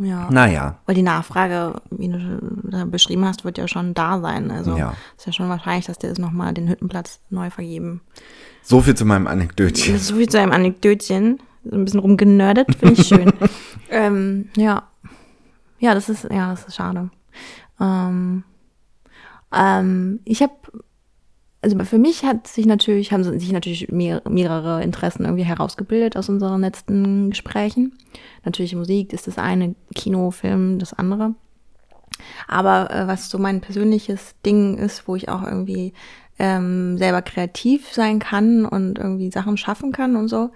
[0.00, 0.28] Ja.
[0.30, 0.78] Naja.
[0.86, 4.50] Weil die Nachfrage, wie du da beschrieben hast, wird ja schon da sein.
[4.50, 4.94] Also Ja.
[5.16, 8.00] ist ja schon wahrscheinlich, dass die jetzt nochmal den Hüttenplatz neu vergeben.
[8.62, 9.98] So viel zu meinem Anekdötchen.
[9.98, 11.40] So viel zu einem Anekdötchen.
[11.64, 13.32] So ein bisschen rumgenördet, finde ich schön.
[13.90, 14.84] ähm, ja.
[15.78, 17.10] Ja, das ist, ja, das ist schade.
[17.80, 18.44] Ähm,
[19.52, 20.52] ähm, ich habe,
[21.62, 26.28] also für mich hat sich natürlich, haben sich natürlich mehr, mehrere Interessen irgendwie herausgebildet aus
[26.28, 27.96] unseren letzten Gesprächen.
[28.44, 31.34] Natürlich Musik ist das eine, Kino, Film das andere.
[32.48, 35.92] Aber äh, was so mein persönliches Ding ist, wo ich auch irgendwie
[36.38, 40.50] ähm, selber kreativ sein kann und irgendwie Sachen schaffen kann und so.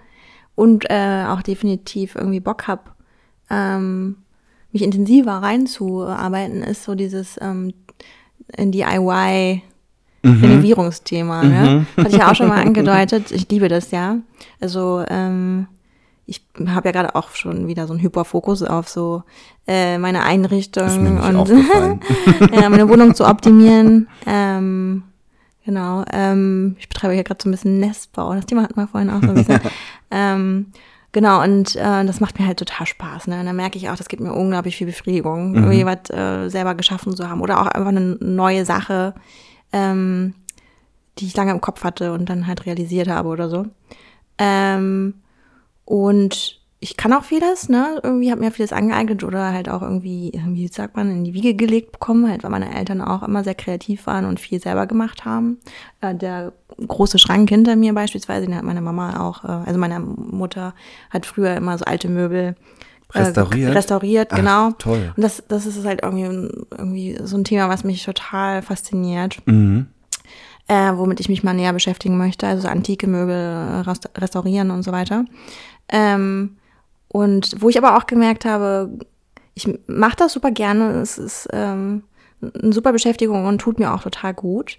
[0.55, 2.95] Und äh, auch definitiv irgendwie Bock hab,
[3.49, 4.17] ähm,
[4.73, 7.73] mich intensiver reinzuarbeiten, ist so dieses ähm,
[8.55, 8.73] in
[10.35, 11.43] DIY Renovierungsthema.
[11.43, 11.85] Ne?
[11.97, 13.31] Hatte ich ja auch schon mal angedeutet.
[13.31, 14.17] Ich liebe das ja.
[14.59, 15.67] Also ähm,
[16.27, 19.23] ich habe ja gerade auch schon wieder so einen Hyperfokus auf so
[19.65, 21.49] äh, meine Einrichtung und
[22.53, 24.09] ja, meine Wohnung zu optimieren.
[24.25, 25.03] Ähm,
[25.65, 26.03] genau.
[26.11, 28.35] Ähm, ich betreibe hier gerade so ein bisschen Nestbau.
[28.35, 29.61] Das Thema hatten wir vorhin auch so ein bisschen.
[30.11, 30.65] ähm,
[31.13, 33.27] genau, und äh, das macht mir halt total Spaß.
[33.27, 33.39] Ne?
[33.39, 36.75] Und dann merke ich auch, das gibt mir unglaublich viel Befriedigung, irgendwie was äh, selber
[36.75, 37.39] geschaffen zu haben.
[37.39, 39.13] Oder auch einfach eine neue Sache,
[39.71, 40.33] ähm,
[41.19, 43.65] die ich lange im Kopf hatte und dann halt realisiert habe oder so.
[44.37, 45.15] Ähm,
[45.85, 47.99] und ich kann auch vieles, ne?
[48.03, 51.55] Irgendwie habe mir vieles angeeignet oder halt auch irgendwie, wie sagt man, in die Wiege
[51.55, 55.25] gelegt bekommen, halt, weil meine Eltern auch immer sehr kreativ waren und viel selber gemacht
[55.25, 55.57] haben.
[56.01, 56.53] Äh, der
[56.85, 60.75] große Schrank hinter mir beispielsweise, den hat meine Mama auch, äh, also meine Mutter
[61.09, 62.55] hat früher immer so alte Möbel
[63.13, 63.73] Restauriert?
[63.75, 64.71] Restauriert, Ach, genau.
[64.71, 65.13] toll.
[65.15, 69.87] Und das, das ist halt irgendwie, irgendwie so ein Thema, was mich total fasziniert Mhm.
[70.67, 74.71] äh, womit ich mich mal näher beschäftigen möchte, also so antike Möbel äh, rest- restaurieren
[74.71, 75.23] und so weiter.
[75.89, 76.57] Ähm,
[77.07, 78.89] und wo ich aber auch gemerkt habe,
[79.53, 82.03] ich mache das super gerne, es ist ähm,
[82.41, 84.77] eine super Beschäftigung und tut mir auch total gut,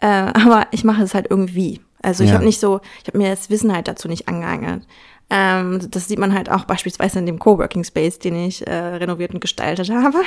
[0.00, 1.80] äh, aber ich mache es halt irgendwie.
[2.02, 2.34] Also ich Ja.
[2.36, 4.86] habe nicht so, ich habe mir das Wissen halt dazu nicht angeeignet.
[5.30, 9.34] Ähm, das sieht man halt auch beispielsweise in dem Coworking Space, den ich äh, renoviert
[9.34, 10.18] und gestaltet habe,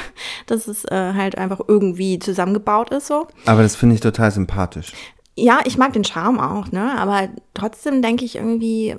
[0.46, 3.28] dass es äh, halt einfach irgendwie zusammengebaut ist so.
[3.46, 4.94] Aber das finde ich total sympathisch.
[5.36, 6.98] Ja, ich mag den Charme auch, ne?
[7.00, 8.96] Aber trotzdem denke ich irgendwie,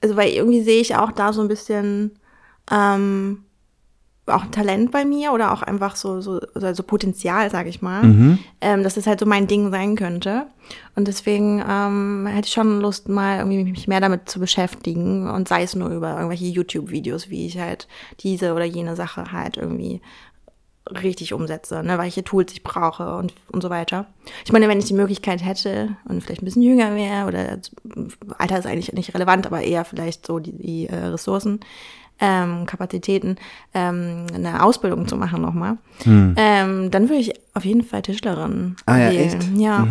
[0.00, 2.18] also weil irgendwie sehe ich auch da so ein bisschen
[2.70, 3.44] ähm,
[4.26, 8.02] auch ein Talent bei mir oder auch einfach so, so, also Potenzial, sag ich mal,
[8.60, 10.46] ähm, dass das halt so mein Ding sein könnte.
[10.96, 15.46] Und deswegen ähm, hätte ich schon Lust, mal irgendwie mich mehr damit zu beschäftigen und
[15.46, 17.86] sei es nur über irgendwelche YouTube-Videos, wie ich halt
[18.20, 20.00] diese oder jene Sache halt irgendwie
[20.88, 24.06] richtig umsetze, ne, welche Tools ich brauche und, und so weiter.
[24.44, 27.58] Ich meine, wenn ich die Möglichkeit hätte und vielleicht ein bisschen jünger wäre oder
[28.38, 31.60] Alter ist eigentlich nicht relevant, aber eher vielleicht so die, die äh, Ressourcen,
[32.20, 33.36] ähm, Kapazitäten,
[33.74, 35.76] ähm, eine Ausbildung zu machen nochmal,
[36.06, 39.38] ähm, dann würde ich auf jeden Fall Tischlerin Ah ja, wählen.
[39.40, 39.56] echt?
[39.56, 39.86] Ja.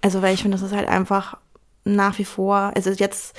[0.00, 1.36] Also, weil ich finde, das ist halt einfach
[1.84, 3.36] nach wie vor, es ist jetzt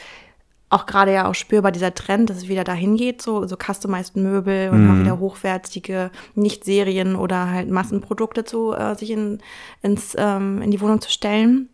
[0.71, 4.15] auch gerade ja auch spürbar dieser Trend, dass es wieder dahin geht, so, so customized
[4.15, 9.39] Möbel und auch wieder hochwertige, nicht Serien oder halt Massenprodukte zu äh, sich in,
[9.81, 11.69] ins, ähm, in die Wohnung zu stellen.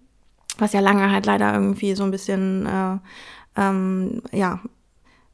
[0.57, 2.97] Was ja lange halt leider irgendwie so ein bisschen, äh,
[3.57, 4.61] ähm, ja,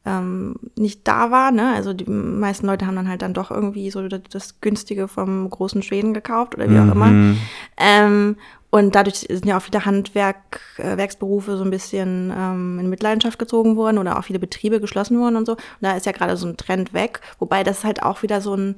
[0.06, 1.74] ähm, nicht da war, ne?
[1.76, 5.84] Also die meisten Leute haben dann halt dann doch irgendwie so das, günstige vom großen
[5.84, 7.36] Schweden gekauft oder wie auch immer.
[7.78, 8.36] Ähm,
[8.72, 13.38] und dadurch sind ja auch viele Handwerk, äh, Werksberufe so ein bisschen ähm, in Mitleidenschaft
[13.38, 15.54] gezogen worden oder auch viele Betriebe geschlossen worden und so.
[15.54, 18.56] Und da ist ja gerade so ein Trend weg, wobei das halt auch wieder so
[18.56, 18.78] ein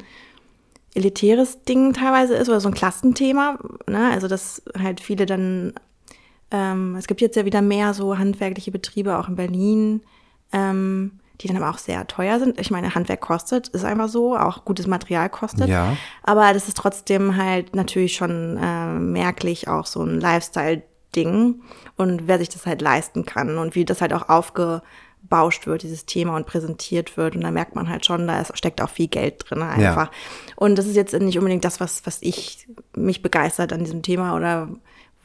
[0.96, 3.60] elitäres Ding teilweise ist oder so ein Klassenthema.
[3.88, 4.10] Ne?
[4.12, 5.74] Also dass halt viele dann,
[6.50, 10.02] ähm, es gibt jetzt ja wieder mehr so handwerkliche Betriebe auch in Berlin,
[10.54, 12.60] ähm, die dann aber auch sehr teuer sind.
[12.60, 15.68] Ich meine, Handwerk kostet, ist einfach so, auch gutes Material kostet.
[15.68, 15.98] Ja.
[16.24, 21.62] Aber das ist trotzdem halt natürlich schon äh, merklich auch so ein Lifestyle-Ding
[21.98, 26.06] und wer sich das halt leisten kann und wie das halt auch aufgebauscht wird, dieses
[26.06, 27.36] Thema und präsentiert wird.
[27.36, 30.12] Und da merkt man halt schon, da ist, steckt auch viel Geld drin einfach.
[30.56, 34.36] Und das ist jetzt nicht unbedingt das, was, was ich mich begeistert an diesem Thema
[34.36, 34.70] oder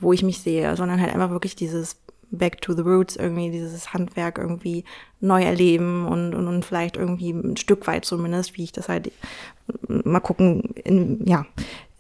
[0.01, 1.97] wo ich mich sehe, sondern halt einfach wirklich dieses
[2.31, 4.85] Back to the Roots, irgendwie dieses Handwerk irgendwie
[5.21, 9.11] neu erleben und, und, und vielleicht irgendwie ein Stück weit zumindest, wie ich das halt
[9.89, 11.47] mal gucken, in, ja,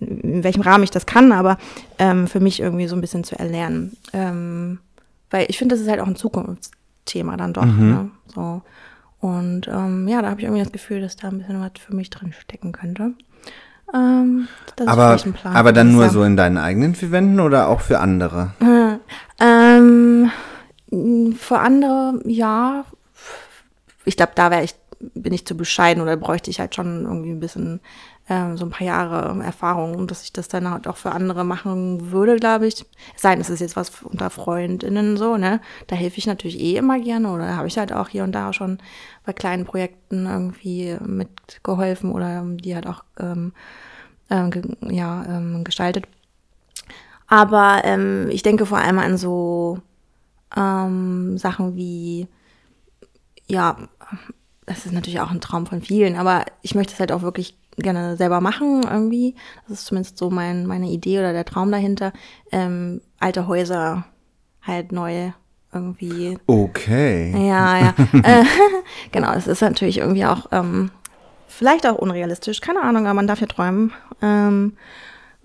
[0.01, 1.59] in welchem Rahmen ich das kann, aber
[1.99, 3.97] ähm, für mich irgendwie so ein bisschen zu erlernen.
[4.13, 4.79] Ähm,
[5.31, 7.65] weil ich finde, das ist halt auch ein Zukunftsthema dann doch.
[7.67, 8.11] Ne?
[8.35, 8.63] So.
[9.21, 11.95] Und ähm, ja, da habe ich irgendwie das Gefühl, dass da ein bisschen was für
[11.95, 13.15] mich drin stecken könnte.
[13.93, 14.49] Ähm,
[14.85, 17.81] Aber, vielleicht ein Plan aber dann nur so in deinen eigenen vier Wänden oder auch
[17.81, 18.53] für andere?
[19.79, 20.31] Ähm,
[21.37, 22.85] für andere, ja.
[24.05, 27.31] Ich glaube, da wäre ich bin ich zu bescheiden oder bräuchte ich halt schon irgendwie
[27.31, 27.81] ein bisschen
[28.27, 32.11] äh, so ein paar Jahre Erfahrung, dass ich das dann halt auch für andere machen
[32.11, 32.85] würde, glaube ich.
[33.17, 35.61] Sein, es ist jetzt was unter FreundInnen so, ne?
[35.87, 38.53] Da helfe ich natürlich eh immer gerne oder habe ich halt auch hier und da
[38.53, 38.79] schon
[39.25, 43.53] bei kleinen Projekten irgendwie mitgeholfen oder die halt auch ähm,
[44.31, 44.51] äh,
[44.91, 46.07] ja, ähm, gestaltet.
[47.29, 49.79] Aber ähm, ich denke vor allem an so
[50.57, 52.27] ähm, Sachen wie,
[53.47, 53.77] ja,
[54.67, 57.57] das ist natürlich auch ein Traum von vielen, aber ich möchte es halt auch wirklich
[57.77, 59.35] gerne selber machen irgendwie.
[59.69, 62.13] Das ist zumindest so mein, meine Idee oder der Traum dahinter.
[62.51, 64.05] Ähm, alte Häuser
[64.63, 65.33] halt neu
[65.73, 66.39] irgendwie.
[66.47, 67.33] Okay.
[67.47, 67.95] Ja, ja.
[68.23, 68.45] äh,
[69.13, 70.91] genau, es ist natürlich irgendwie auch ähm,
[71.47, 73.93] vielleicht auch unrealistisch, keine Ahnung, aber man darf ja träumen.
[74.23, 74.75] Ähm,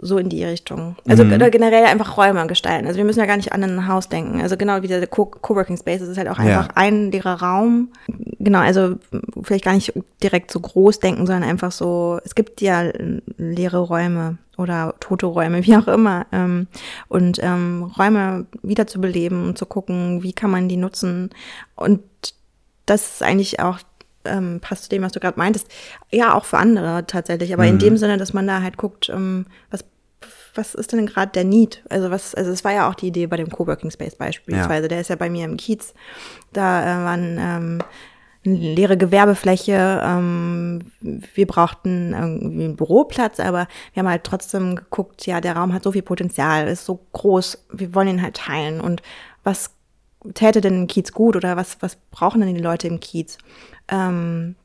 [0.03, 0.95] so in die Richtung.
[1.07, 1.39] Also mhm.
[1.51, 2.87] generell einfach Räume gestalten.
[2.87, 4.41] Also wir müssen ja gar nicht an ein Haus denken.
[4.41, 6.75] Also genau wie der Coworking Space, es ist halt auch einfach ja.
[6.75, 7.89] ein leerer Raum.
[8.39, 8.95] Genau, also
[9.41, 12.91] vielleicht gar nicht direkt so groß denken, sondern einfach so, es gibt ja
[13.37, 16.25] leere Räume oder tote Räume, wie auch immer.
[16.31, 16.67] Ähm,
[17.07, 21.29] und ähm, Räume wieder zu beleben und zu gucken, wie kann man die nutzen.
[21.75, 22.01] Und
[22.85, 23.79] das ist eigentlich auch
[24.25, 25.67] ähm, passt zu dem, was du gerade meintest,
[26.11, 27.53] ja, auch für andere tatsächlich.
[27.53, 27.69] Aber mhm.
[27.69, 29.83] in dem Sinne, dass man da halt guckt, ähm, was
[30.55, 31.83] was ist denn gerade der Need?
[31.89, 34.83] Also was, also es war ja auch die Idee bei dem Coworking Space beispielsweise.
[34.83, 34.87] Ja.
[34.87, 35.93] Der ist ja bei mir im Kiez.
[36.51, 37.79] Da äh, waren ähm,
[38.45, 40.01] eine leere Gewerbefläche.
[40.03, 45.73] Ähm, wir brauchten irgendwie einen Büroplatz, aber wir haben halt trotzdem geguckt, ja, der Raum
[45.73, 48.81] hat so viel Potenzial, ist so groß, wir wollen ihn halt teilen.
[48.81, 49.01] Und
[49.43, 49.71] was
[50.33, 53.37] täte denn im Kiez gut oder was, was brauchen denn die Leute im Kiez?
[53.89, 54.55] Ähm,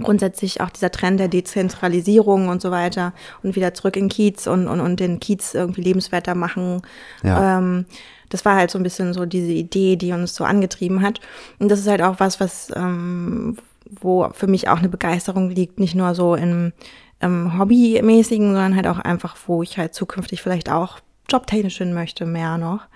[0.00, 4.66] grundsätzlich auch dieser Trend der Dezentralisierung und so weiter und wieder zurück in Kiez und,
[4.66, 6.82] und, und den Kiez irgendwie lebenswerter machen.
[7.22, 7.58] Ja.
[7.58, 7.84] Ähm,
[8.30, 11.20] das war halt so ein bisschen so diese Idee, die uns so angetrieben hat.
[11.58, 13.58] Und das ist halt auch was, was, ähm,
[14.00, 16.72] wo für mich auch eine Begeisterung liegt, nicht nur so im,
[17.20, 21.00] im Hobbymäßigen, sondern halt auch einfach, wo ich halt zukünftig vielleicht auch
[21.30, 22.86] jobtechnisch hin möchte, mehr noch.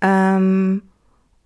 [0.00, 0.82] Ähm,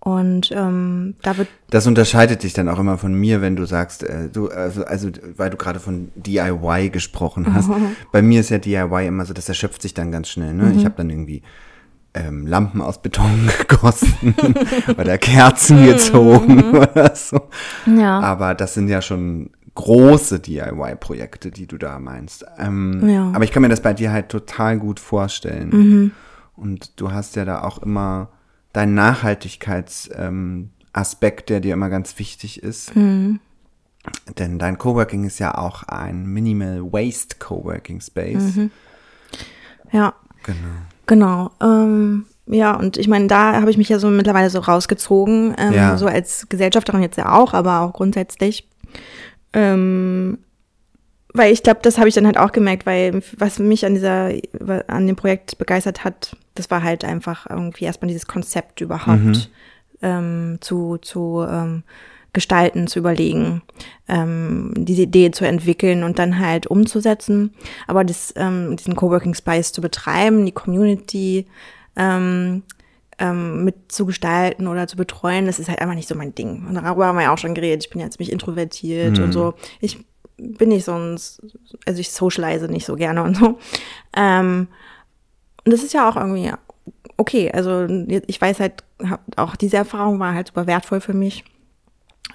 [0.05, 1.47] und ähm, da wird.
[1.71, 5.09] Das unterscheidet dich dann auch immer von mir, wenn du sagst, äh, du, also, also
[5.35, 7.69] weil du gerade von DIY gesprochen hast.
[7.69, 7.95] Mhm.
[8.11, 10.53] Bei mir ist ja DIY immer so, das erschöpft sich dann ganz schnell.
[10.53, 10.65] Ne?
[10.65, 10.77] Mhm.
[10.77, 11.41] Ich habe dann irgendwie
[12.13, 14.35] ähm, Lampen aus Beton gegossen
[14.99, 15.85] oder Kerzen mhm.
[15.87, 17.41] gezogen oder so.
[17.87, 18.19] Ja.
[18.19, 22.45] Aber das sind ja schon große DIY-Projekte, die du da meinst.
[22.59, 23.31] Ähm, ja.
[23.33, 25.69] Aber ich kann mir das bei dir halt total gut vorstellen.
[25.69, 26.11] Mhm.
[26.55, 28.29] Und du hast ja da auch immer
[28.75, 32.95] dein Nachhaltigkeitsaspekt, der dir immer ganz wichtig ist.
[32.95, 33.39] Mhm.
[34.37, 38.55] Denn dein Coworking ist ja auch ein Minimal Waste Coworking Space.
[38.55, 38.71] Mhm.
[39.91, 40.13] Ja.
[40.43, 40.57] Genau.
[41.07, 41.51] Genau.
[41.61, 45.73] Ähm, ja, und ich meine, da habe ich mich ja so mittlerweile so rausgezogen, ähm,
[45.73, 45.97] ja.
[45.97, 48.67] so als Gesellschafterin jetzt ja auch, aber auch grundsätzlich.
[49.53, 50.39] Ähm,
[51.33, 54.31] weil ich glaube, das habe ich dann halt auch gemerkt, weil was mich an dieser,
[54.87, 59.41] an dem Projekt begeistert hat, das war halt einfach irgendwie erstmal dieses Konzept überhaupt mhm.
[60.01, 61.83] ähm, zu, zu ähm,
[62.35, 63.61] gestalten, zu überlegen,
[64.07, 67.53] ähm, diese Idee zu entwickeln und dann halt umzusetzen.
[67.87, 71.47] Aber das, ähm, diesen Coworking Space zu betreiben, die Community
[71.95, 72.63] ähm,
[73.17, 76.65] ähm, mit zu gestalten oder zu betreuen, das ist halt einfach nicht so mein Ding.
[76.67, 77.85] Und darüber haben wir ja auch schon geredet.
[77.85, 79.23] Ich bin ja ziemlich introvertiert mhm.
[79.23, 79.53] und so.
[79.79, 80.05] Ich
[80.37, 81.41] bin nicht sonst,
[81.85, 83.57] also ich socialize nicht so gerne und so.
[84.17, 84.67] Ähm,
[85.65, 86.51] und das ist ja auch irgendwie
[87.17, 87.51] okay.
[87.51, 87.87] Also
[88.27, 88.83] ich weiß halt,
[89.35, 91.43] auch diese Erfahrung war halt super wertvoll für mich.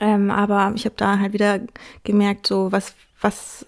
[0.01, 1.61] Ähm, aber ich habe da halt wieder
[2.05, 3.67] gemerkt, so was, was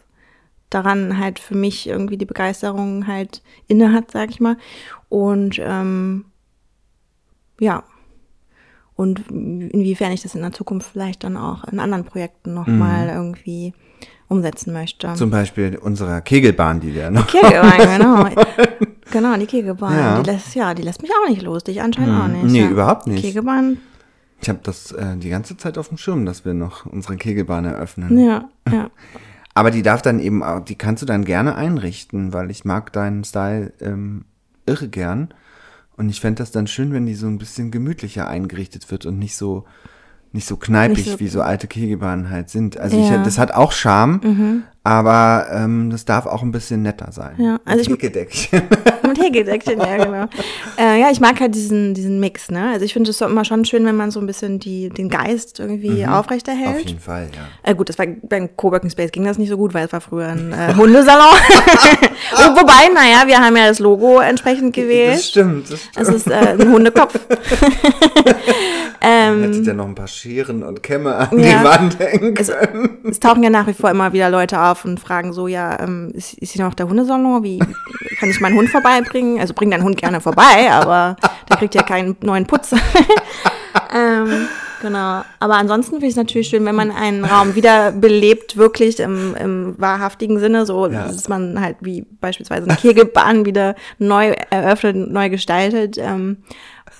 [0.70, 4.56] daran halt für mich irgendwie die Begeisterung halt inne hat, sag ich mal.
[5.08, 6.24] Und ähm,
[7.60, 7.84] ja.
[8.94, 13.14] Und inwiefern ich das in der Zukunft vielleicht dann auch in anderen Projekten nochmal mhm.
[13.14, 13.74] irgendwie
[14.28, 15.12] umsetzen möchte.
[15.14, 17.26] Zum Beispiel unserer Kegelbahn, die wir noch.
[17.26, 18.28] Kegelbahn, genau.
[19.12, 19.96] Genau, die Kegelbahn.
[19.96, 20.20] Ja.
[20.20, 22.20] Die lässt, ja, die lässt mich auch nicht los, dich anscheinend hm.
[22.20, 22.44] auch nicht.
[22.44, 22.68] Nee, ja.
[22.68, 23.22] überhaupt nicht.
[23.22, 23.78] Kegelbahn.
[24.40, 27.64] Ich habe das äh, die ganze Zeit auf dem Schirm, dass wir noch unsere Kegelbahn
[27.64, 28.18] eröffnen.
[28.18, 28.90] Ja, ja.
[29.54, 32.92] Aber die darf dann eben auch, die kannst du dann gerne einrichten, weil ich mag
[32.92, 34.24] deinen Style ähm,
[34.66, 35.28] irre gern.
[35.96, 39.18] Und ich fände das dann schön, wenn die so ein bisschen gemütlicher eingerichtet wird und
[39.18, 39.64] nicht so
[40.34, 42.78] nicht so kneipig, nicht so, wie so alte Kegelbahnen halt sind.
[42.78, 43.04] Also ja.
[43.16, 44.62] ich, das hat auch Charme, mhm.
[44.84, 47.34] Aber ähm, das darf auch ein bisschen netter sein.
[47.38, 48.50] Ja, also ich-.
[49.16, 50.26] Mit Hegedeckchen, ja, genau.
[50.78, 52.70] Äh, ja, ich mag halt diesen, diesen Mix, ne?
[52.72, 55.60] Also ich finde es immer schon schön, wenn man so ein bisschen die, den Geist
[55.60, 56.86] irgendwie Auf aufrechterhält.
[56.86, 57.70] jeden Fall, ja.
[57.70, 60.00] Äh, gut, das war beim Coworking Space ging das nicht so gut, weil es war
[60.00, 61.24] früher ein äh, Hundesalon.
[62.36, 65.20] oh, wobei, naja, wir haben ja das Logo entsprechend Das gewählt.
[65.20, 66.08] stimmt, das stimmt.
[66.08, 67.18] Es ist äh, ein Hundekopf.
[69.00, 71.58] ähm, Hättet ihr noch ein paar Scheren und Kämme an Ja.
[71.58, 72.98] die Wand hängen Es, können.
[73.08, 76.10] es tauchen ja nach wie vor immer wieder Leute auf und fragen so, ja, ähm,
[76.14, 77.42] ist, ist hier noch der Hundesalon?
[77.42, 77.58] Wie
[78.18, 78.68] kann ich meinen Hund
[79.04, 79.40] vorbeibringen?
[79.40, 81.16] Also bring deinen Hund gerne vorbei, aber
[81.48, 82.72] der kriegt ja keinen neuen Putz.
[83.94, 84.48] ähm,
[84.80, 85.22] genau.
[85.40, 89.34] Aber ansonsten finde ich es natürlich schön, wenn man einen Raum wieder belebt, wirklich im,
[89.36, 91.06] im wahrhaftigen Sinne, so Ja.
[91.06, 95.98] dass man halt wie beispielsweise eine Kegelbahn wieder neu eröffnet, neu gestaltet.
[95.98, 96.38] Ähm,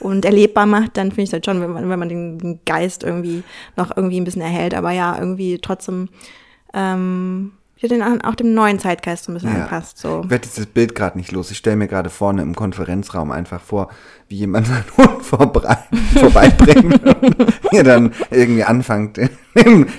[0.01, 3.05] und erlebbar macht, dann finde ich das schon, wenn man, wenn man den, den Geist
[3.05, 3.45] irgendwie
[3.77, 6.09] noch irgendwie ein bisschen erhält, aber ja, irgendwie trotzdem
[6.75, 7.53] ähm,
[7.83, 9.65] ja, den, auch dem neuen Zeitgeist so ein bisschen Ja.
[9.65, 9.99] anpasst.
[9.99, 10.23] So.
[10.25, 11.51] Ich werde dieses Bild gerade nicht los.
[11.51, 13.89] Ich stelle mir gerade vorne im Konferenzraum einfach vor,
[14.29, 15.77] wie jemand seinen Hund vorbei,
[16.19, 19.19] vorbeibringt und hier dann irgendwie anfängt,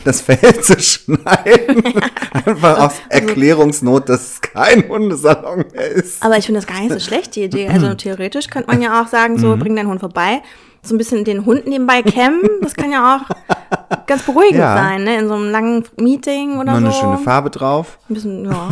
[0.03, 1.83] das Fell zu schneiden.
[2.45, 6.23] Einfach aus Erklärungsnot, dass es kein Hundesalon mehr ist.
[6.23, 7.67] Aber ich finde das gar nicht so schlecht, die Idee.
[7.67, 10.41] Also theoretisch könnte man ja auch sagen, so, bring deinen Hund vorbei.
[10.85, 13.52] So ein bisschen den Hund nebenbei kämmen, das kann ja auch
[14.07, 14.75] ganz beruhigend Ja.
[14.77, 15.17] sein, ne?
[15.19, 16.85] In so einem langen Meeting oder Noch so.
[16.85, 17.97] eine schöne Farbe drauf.
[18.09, 18.69] Ein bisschen, ja.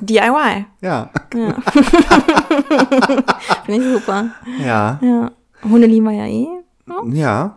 [0.00, 0.66] DIY.
[0.80, 1.10] Ja.
[1.34, 1.54] Ja.
[3.64, 4.26] Finde ich super.
[4.64, 4.98] Ja.
[5.02, 5.30] Ja.
[5.62, 6.46] Hunde lieben wir ja eh.
[7.12, 7.56] Ja.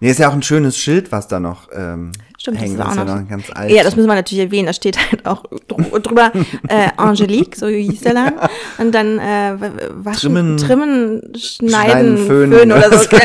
[0.00, 2.74] Nee, ist ja auch ein schönes Schild, was da noch ähm, Stimmt, das hängt.
[2.74, 3.70] ist auch ist ja noch- noch ganz alt.
[3.70, 4.66] Ja, das müssen wir natürlich erwähnen.
[4.66, 6.32] Da steht halt auch dr- drüber
[6.68, 8.38] äh, Angelique, so hieß der Laden.
[8.78, 9.56] Und dann äh,
[9.92, 13.16] waschen, Trimmen, trimmen, schneiden, schneiden, föhnen, föhnen oder so.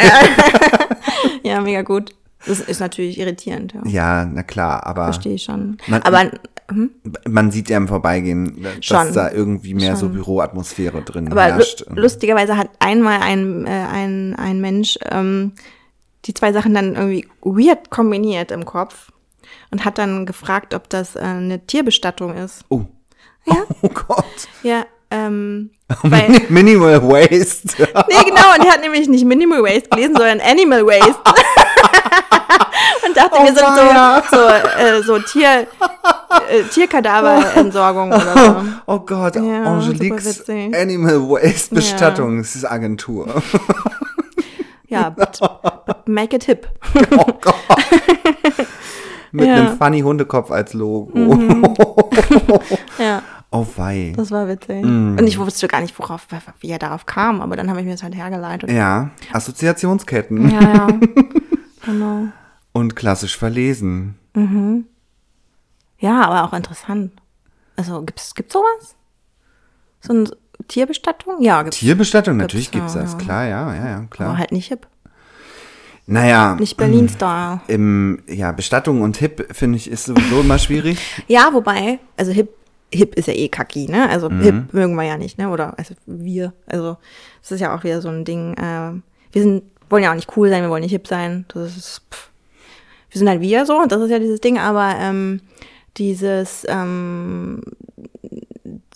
[1.43, 2.13] ja, mega gut.
[2.47, 3.81] Das ist natürlich irritierend, ja.
[3.85, 5.77] ja, na klar, aber Verstehe ich schon.
[5.87, 6.31] Man- Aber
[6.69, 6.91] hm?
[7.27, 9.13] man sieht ja im Vorbeigehen, dass Schon.
[9.13, 10.13] da irgendwie mehr so Schon.
[10.13, 11.85] Büroatmosphäre drin Aber herrscht.
[11.89, 15.53] lu lustigerweise hat einmal ein, äh, ein, ein Mensch ähm,
[16.25, 19.11] die zwei Sachen dann irgendwie weird kombiniert im Kopf
[19.71, 22.63] und hat dann gefragt, ob das äh, eine Tierbestattung ist.
[22.69, 22.81] Oh.
[23.45, 23.57] Ja.
[23.83, 24.47] Oh Gott.
[24.63, 25.69] Ja, ähm,
[26.03, 27.69] weil, Minimal Waste.
[27.77, 31.15] nee, genau, und er hat nämlich nicht Minimal Waste gelesen, sondern Animal Waste.
[33.07, 33.59] und dachte, wir sind
[34.31, 34.47] so, so,
[34.81, 35.67] äh, so Tier,
[36.49, 38.63] äh, Tierkadaverentsorgung oder so.
[38.87, 40.43] Oh Gott, Ja, Angeliques.
[40.49, 43.41] Animal Waste Bestattungsagentur.
[44.87, 45.39] Ja, but,
[45.85, 46.67] but make it hip.
[47.11, 47.55] Oh Gott.
[49.31, 49.55] Mit Ja.
[49.55, 49.67] Mhm.
[49.67, 51.37] einem funny Hundekopf als Logo.
[52.97, 53.21] Ja.
[53.55, 54.11] Oh wei.
[54.17, 54.83] Das war witzig.
[54.83, 55.17] Mm.
[55.17, 56.27] Und ich wusste gar nicht, worauf,
[56.59, 58.69] wie er darauf kam, aber dann habe ich mir das halt hergeleitet.
[58.69, 60.87] Ja, Assoziationsketten Ja, ja.
[61.85, 62.27] genau.
[62.73, 64.15] und klassisch verlesen.
[65.99, 67.13] Ja, aber auch interessant.
[67.77, 68.95] Also, gibt's, gibt's sowas?
[70.01, 70.29] So eine
[70.67, 71.41] Tierbestattung?
[71.41, 71.79] Ja, gibt's.
[71.79, 73.25] Tierbestattung, natürlich Gibt's, gibt's das, ja.
[73.25, 74.29] klar, ja, ja, ja, klar.
[74.29, 74.85] aber halt nicht hip.
[76.07, 77.61] naja, Nicht Berlin-Style.
[77.67, 80.99] im, ja, Bestattung und Hip, finde ich, ist sowieso immer schwierig.
[81.27, 82.49] Ja, wobei, also hip,
[82.93, 84.09] hip ist ja eh kacki, ne?
[84.09, 84.41] Also Mhm.
[84.41, 85.49] hip mögen wir ja nicht, ne?
[85.49, 86.53] Oder also wir.
[86.65, 86.97] Also,
[87.41, 88.53] das ist ja auch wieder so ein Ding.
[88.55, 88.93] Äh,
[89.31, 91.45] wir sind, wollen ja auch nicht cool sein, wir wollen nicht hip sein.
[91.49, 92.29] Das ist, pff.
[93.11, 95.39] Wir sind halt wir so, und das ist ja dieses Ding, aber ähm,
[95.97, 97.61] dieses ähm,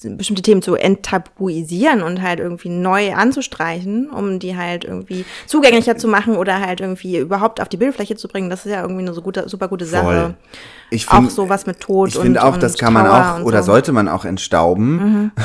[0.02, 6.08] bestimmte Themen zu enttabuisieren und halt irgendwie neu anzustreichen, um die halt irgendwie zugänglicher zu
[6.08, 9.14] machen oder halt irgendwie überhaupt auf die Bildfläche zu bringen, das ist ja irgendwie eine
[9.14, 10.04] so gute, super gute Sache.
[10.06, 10.34] Voll.
[10.92, 13.38] Ich Auch find- sowas mit Tod Ich und- finde auch, das kann man Trauer auch
[13.40, 13.72] und oder so.
[13.72, 13.74] Mhm.
[13.76, 15.32] sollte man auch entstauben.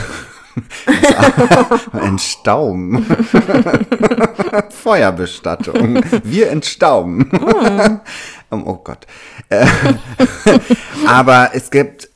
[1.92, 3.04] entstauben.
[4.70, 6.00] Feuerbestattung.
[6.22, 7.28] Wir entstauben.
[7.30, 8.00] Mhm.
[8.66, 9.06] oh Gott.
[9.48, 9.66] Äh,
[11.06, 12.08] Aber es gibt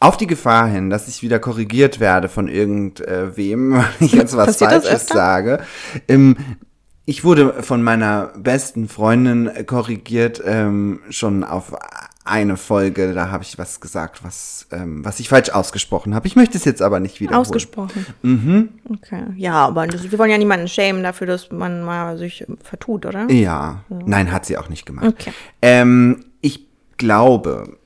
[0.00, 4.46] auf die Gefahr hin, dass ich wieder korrigiert werde von irgendwem, weil ich jetzt was
[4.58, 5.60] Passiert Falsches sage.
[6.08, 6.36] Ähm,
[7.06, 11.74] ich wurde von meiner besten Freundin korrigiert, ähm, schon auf
[12.24, 16.26] eine Folge, da habe ich was gesagt, was, ähm, was ich falsch ausgesprochen habe.
[16.26, 17.40] Ich möchte es jetzt aber nicht wiederholen.
[17.40, 18.06] Ausgesprochen.
[18.22, 18.70] Mhm.
[18.88, 19.24] Okay.
[19.36, 23.30] Ja, aber das, wir wollen ja niemanden schämen dafür, dass man mal sich vertut, oder?
[23.30, 23.84] Ja.
[23.90, 25.06] Nein, hat sie auch nicht gemacht.
[25.08, 25.32] Okay.
[25.60, 27.76] Ähm, ich glaube,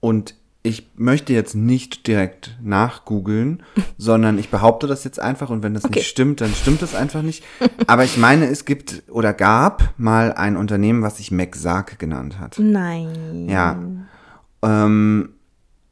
[0.00, 0.34] und
[0.66, 3.62] ich möchte jetzt nicht direkt nachgoogeln,
[3.98, 6.00] sondern ich behaupte das jetzt einfach und wenn das Okay.
[6.00, 7.44] nicht stimmt, dann stimmt das einfach nicht.
[7.86, 12.58] Aber ich meine, es gibt oder gab mal ein Unternehmen, was sich McSark genannt hat.
[12.58, 13.48] Nein.
[13.48, 13.78] Ja.
[14.62, 15.30] Ähm,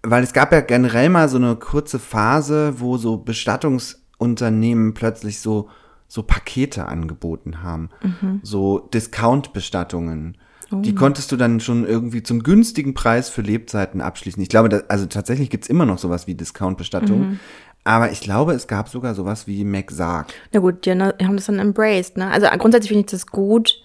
[0.02, 5.68] weil es gab ja generell mal so eine kurze Phase, wo so Bestattungsunternehmen plötzlich so,
[6.08, 7.90] so Pakete angeboten haben.
[8.02, 8.40] Mhm.
[8.42, 10.36] So Discount-Bestattungen.
[10.82, 14.42] Die konntest du dann schon irgendwie zum günstigen Preis für Lebzeiten abschließen.
[14.42, 17.20] Ich glaube, dass, also tatsächlich gibt's immer noch sowas wie Discount-Bestattung.
[17.20, 17.40] Mhm.
[17.84, 20.32] Aber ich glaube, es gab sogar sowas wie McSarg.
[20.52, 22.30] Na gut, die haben das dann embraced, ne?
[22.30, 23.82] Also grundsätzlich finde ich das gut.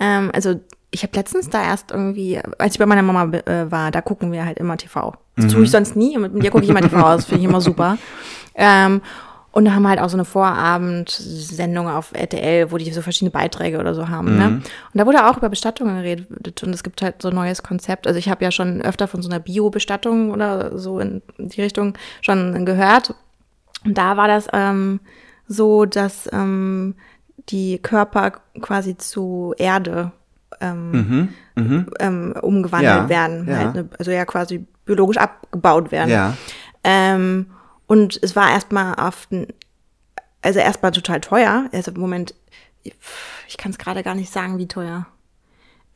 [0.00, 0.60] Ähm, also
[0.90, 4.32] ich habe letztens da erst irgendwie, als ich bei meiner Mama äh, war, da gucken
[4.32, 5.14] wir halt immer TV.
[5.36, 6.16] Das tue ich sonst nie.
[6.16, 7.98] Mit dir gucke ich immer TV, das finde ich immer super.
[8.56, 9.02] Ähm,
[9.54, 13.30] und da haben wir halt auch so eine Vorabendsendung auf RTL, wo die so verschiedene
[13.30, 14.36] Beiträge oder so haben.
[14.36, 14.46] Ne?
[14.48, 18.06] Und da wurde auch über Bestattungen geredet und es gibt halt so ein neues Konzept.
[18.08, 21.96] Also ich habe ja schon öfter von so einer Bio-Bestattung oder so in die Richtung
[22.20, 23.14] schon gehört.
[23.84, 24.98] Und da war das ähm,
[25.46, 26.96] so, dass ähm,
[27.50, 30.10] die Körper quasi zu Erde
[30.60, 33.46] ähm, ähm, umgewandelt Ja, werden.
[33.48, 33.56] ja.
[33.58, 33.88] Halt, ne?
[33.98, 36.10] Also ja quasi biologisch abgebaut werden.
[36.10, 36.34] Ja.
[36.82, 37.46] Ähm,
[37.86, 39.48] und es war erstmal auf den,
[40.42, 41.68] also erstmal total teuer.
[41.72, 42.34] Also im Moment,
[42.82, 45.06] ich kann es gerade gar nicht sagen, wie teuer.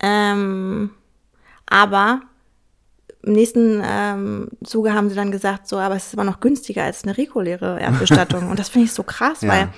[0.00, 0.90] Ähm,
[1.66, 2.22] aber
[3.22, 6.84] im nächsten ähm, Zuge haben sie dann gesagt, so, aber es ist immer noch günstiger
[6.84, 8.48] als eine reguläre Erdbestattung.
[8.50, 9.48] Und das finde ich so krass, Ja.
[9.48, 9.68] weil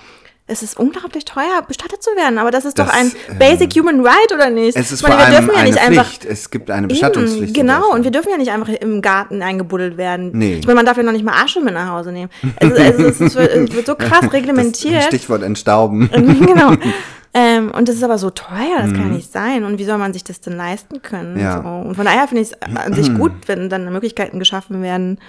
[0.50, 2.38] es ist unglaublich teuer, bestattet zu werden.
[2.38, 4.76] Aber das ist doch Das, ein ähm, Basic Human Right, oder nicht?
[4.76, 5.98] Es ist Ich meine, vor wir allem dürfen ja eine nicht Pflicht.
[5.98, 7.56] einfach es gibt eine Eben, Bestattungspflicht.
[7.56, 10.30] in genau, und wir dürfen ja nicht einfach im Garten eingebuddelt werden.
[10.34, 10.54] Nee.
[10.60, 12.30] Ich meine, man darf ja noch nicht mal Asche mit nach Hause nehmen.
[12.60, 15.04] Also, also es, ist, es wird so krass reglementiert.
[15.04, 16.10] Stichwort entstauben.
[16.12, 16.74] genau.
[17.32, 19.62] Ähm, und das ist aber so teuer, das kann nicht sein.
[19.62, 21.34] Und wie soll man sich das denn leisten können?
[21.34, 21.40] Mhm.
[21.40, 21.62] Ja.
[21.62, 21.88] So.
[21.88, 25.20] Und von daher finde ich es an sich gut, wenn dann Möglichkeiten geschaffen werden,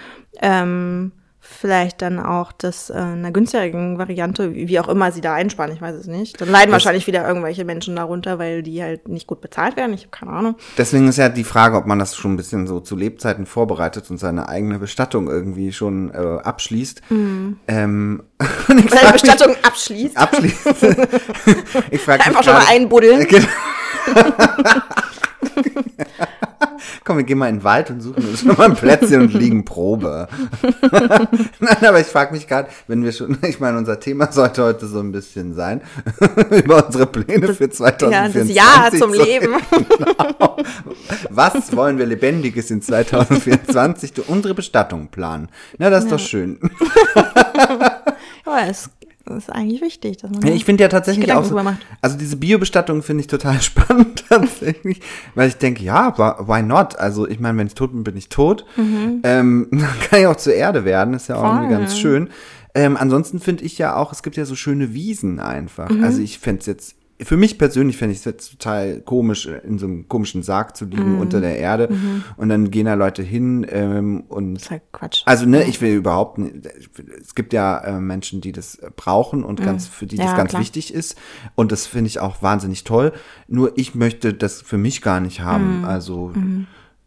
[0.42, 1.12] ähm,
[1.44, 5.82] vielleicht dann auch das äh, einer günstigeren Variante, wie auch immer sie da einsparen, ich
[5.82, 6.40] weiß es nicht.
[6.40, 9.92] Dann leiden wahrscheinlich wieder irgendwelche Menschen darunter, weil die halt nicht gut bezahlt werden.
[9.94, 10.56] Ich habe keine Ahnung.
[10.78, 14.10] Deswegen ist ja die Frage, ob man das schon ein bisschen so zu Lebzeiten vorbereitet
[14.12, 17.02] und seine eigene Bestattung irgendwie schon äh, abschließt.
[17.10, 20.18] Ähm, ich Oder frag die mich- Bestattung abschließt.
[20.18, 20.66] abschließt.
[21.92, 23.28] ich frage Einfach schon mal einbuddeln.
[23.28, 23.48] Genau.
[27.04, 29.34] Komm, wir gehen mal in den Wald und suchen uns schon mal ein Plätzchen und
[29.34, 30.28] liegen Probe.
[31.60, 34.88] Nein, aber ich frage mich gerade, wenn wir schon, ich meine, unser Thema sollte heute
[34.88, 35.82] so ein bisschen sein,
[36.52, 38.56] über unsere Pläne für 2024.
[38.56, 39.56] Ja, das Jahr zum zu Leben.
[39.72, 40.58] Genau.
[41.30, 45.50] Was wollen wir Lebendiges in 2024 durch unsere Bestattung planen?
[45.78, 46.60] Na, das ist doch schön.
[48.46, 48.90] Ja, es
[49.36, 51.58] ist eigentlich wichtig, dass man Ja, ich finde ja tatsächlich auch so,
[52.02, 55.02] also diese Biobestattung finde ich total spannend tatsächlich,
[55.36, 56.98] weil ich denke, ja, why not?
[56.98, 58.66] Also ich meine, wenn ich tot bin, bin ich tot.
[58.78, 61.80] Ähm, dann kann ich auch zur Erde werden, ist ja auch irgendwie Mhm.
[61.80, 62.30] Ganz schön.
[62.74, 65.90] Ähm, ansonsten finde ich ja auch, es gibt ja so schöne Wiesen einfach.
[65.90, 66.04] Mhm.
[66.04, 69.78] Also ich fände es jetzt, für mich persönlich fände ich es jetzt total komisch, in
[69.80, 70.92] so einem komischen Sarg zu Mhm.
[70.92, 71.90] liegen unter der Erde.
[72.38, 75.22] Und dann gehen da Leute hin ähm, und Das ist halt Quatsch.
[75.26, 76.66] also ne, ich will überhaupt nicht.
[77.22, 80.32] Es gibt ja äh, Menschen, die das brauchen und ganz für die das Mhm.
[80.32, 80.62] Ja, ganz klar.
[80.62, 81.18] wichtig ist
[81.56, 83.12] und das finde ich auch wahnsinnig toll.
[83.48, 85.44] Nur ich möchte das für mich gar nicht Mhm.
[85.46, 85.86] haben.
[85.86, 86.34] Also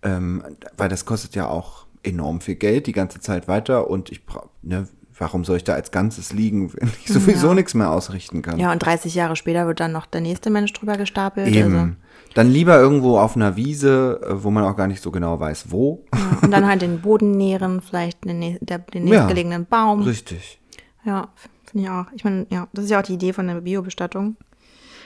[0.02, 0.42] ähm,
[0.76, 4.48] weil das kostet ja auch enorm viel Geld die ganze Zeit weiter und ich brauche
[4.62, 4.86] ne,
[5.18, 8.58] warum soll ich da als Ganzes liegen, wenn ich sowieso nichts mehr ausrichten kann?
[8.58, 11.48] Ja, und 30 Jahre später wird dann noch der nächste Mensch drüber gestapelt.
[11.48, 11.74] Eben.
[11.76, 11.92] Also,
[12.34, 15.66] Dann lieber irgendwo auf einer Wiese, äh, wo man auch gar nicht so genau weiß,
[15.70, 16.04] wo.
[16.14, 19.14] ja, und dann halt den Boden nähren, vielleicht den, der, den Ja.
[19.20, 20.02] nächstgelegenen Baum.
[20.02, 20.60] Richtig.
[21.04, 21.28] Ja,
[21.64, 22.06] finde ich auch.
[22.14, 24.36] Ich meine, ja, das ist ja auch die Idee von der Biobestattung.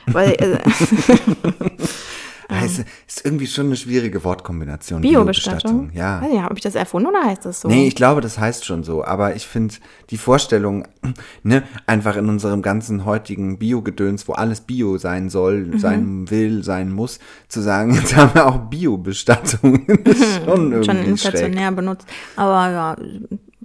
[0.06, 0.58] Weil, äh,
[2.50, 2.84] Ja, ist,
[3.24, 5.02] irgendwie schon eine schwierige Wortkombination.
[5.02, 5.90] Biobestattung?
[5.92, 6.22] Ja.
[6.22, 7.68] Weiß nicht, habe ich das erfunden oder heißt das so?
[7.68, 9.04] Nee, ich glaube, das heißt schon so.
[9.04, 9.74] Aber ich finde
[10.10, 10.88] die Vorstellung,
[11.42, 15.78] ne, einfach in unserem ganzen heutigen Bio-Gedöns, wo alles Bio sein soll, Mhm.
[15.78, 17.18] sein will, sein muss,
[17.48, 22.06] zu sagen, jetzt haben wir auch Bio-Bestattung, ist schon irgendwie schon inflationär benutzt.
[22.36, 22.96] Aber ja,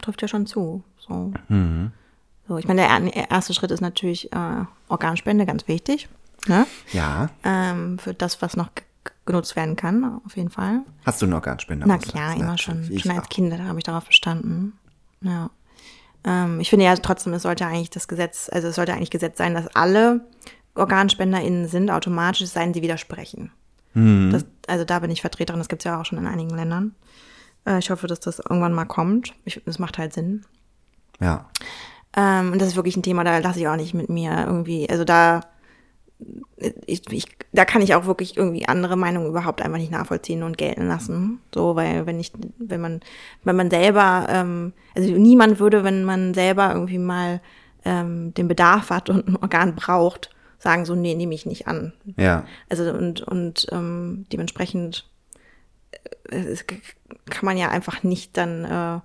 [0.01, 0.83] trifft ja schon zu.
[0.99, 1.31] So.
[1.47, 1.91] Mhm.
[2.47, 6.09] so ich meine, der er- erste Schritt ist natürlich äh, Organspende, ganz wichtig.
[6.47, 6.65] Ne?
[6.91, 7.29] Ja.
[7.43, 8.69] Ähm, für das, was noch
[9.25, 10.81] genutzt werden kann, auf jeden Fall.
[11.05, 11.85] Hast du noch Organspender?
[11.87, 12.83] Na klar, immer schon.
[12.97, 13.29] Schon als.
[13.29, 14.73] Kind habe ich darauf bestanden.
[15.21, 15.49] Ja.
[16.25, 19.37] Ähm, ich finde ja trotzdem, es sollte eigentlich das Gesetz, also es sollte eigentlich Gesetz
[19.37, 20.21] sein, dass alle
[20.75, 23.51] OrganspenderInnen sind, automatisch, es sei denn, sie widersprechen.
[23.93, 24.31] Mhm.
[24.31, 26.95] Das, also da bin ich Vertreterin, das gibt es ja auch schon in einigen Ländern.
[27.65, 29.33] Äh, ich hoffe, dass das irgendwann mal kommt.
[29.45, 30.45] Ich, das macht halt Sinn.
[31.19, 31.49] Ja.
[32.15, 34.89] Ähm, und das ist wirklich ein Thema, da lasse ich auch nicht mit mir irgendwie,
[34.89, 35.41] also da,
[36.85, 40.57] ich, ich, da kann ich auch wirklich irgendwie andere Meinungen überhaupt einfach nicht nachvollziehen und
[40.57, 41.39] gelten lassen.
[41.53, 43.01] So, weil wenn ich, wenn man,
[43.43, 47.41] wenn man selber, ähm, also niemand würde, wenn man selber irgendwie mal
[47.85, 51.93] ähm, den Bedarf hat und ein Organ braucht, sagen so, nee, nehme ich nicht an.
[52.17, 52.45] Ja.
[52.69, 55.09] Also und, und ähm, dementsprechend
[56.29, 56.55] äh,
[57.29, 58.99] kann man ja einfach nicht dann äh,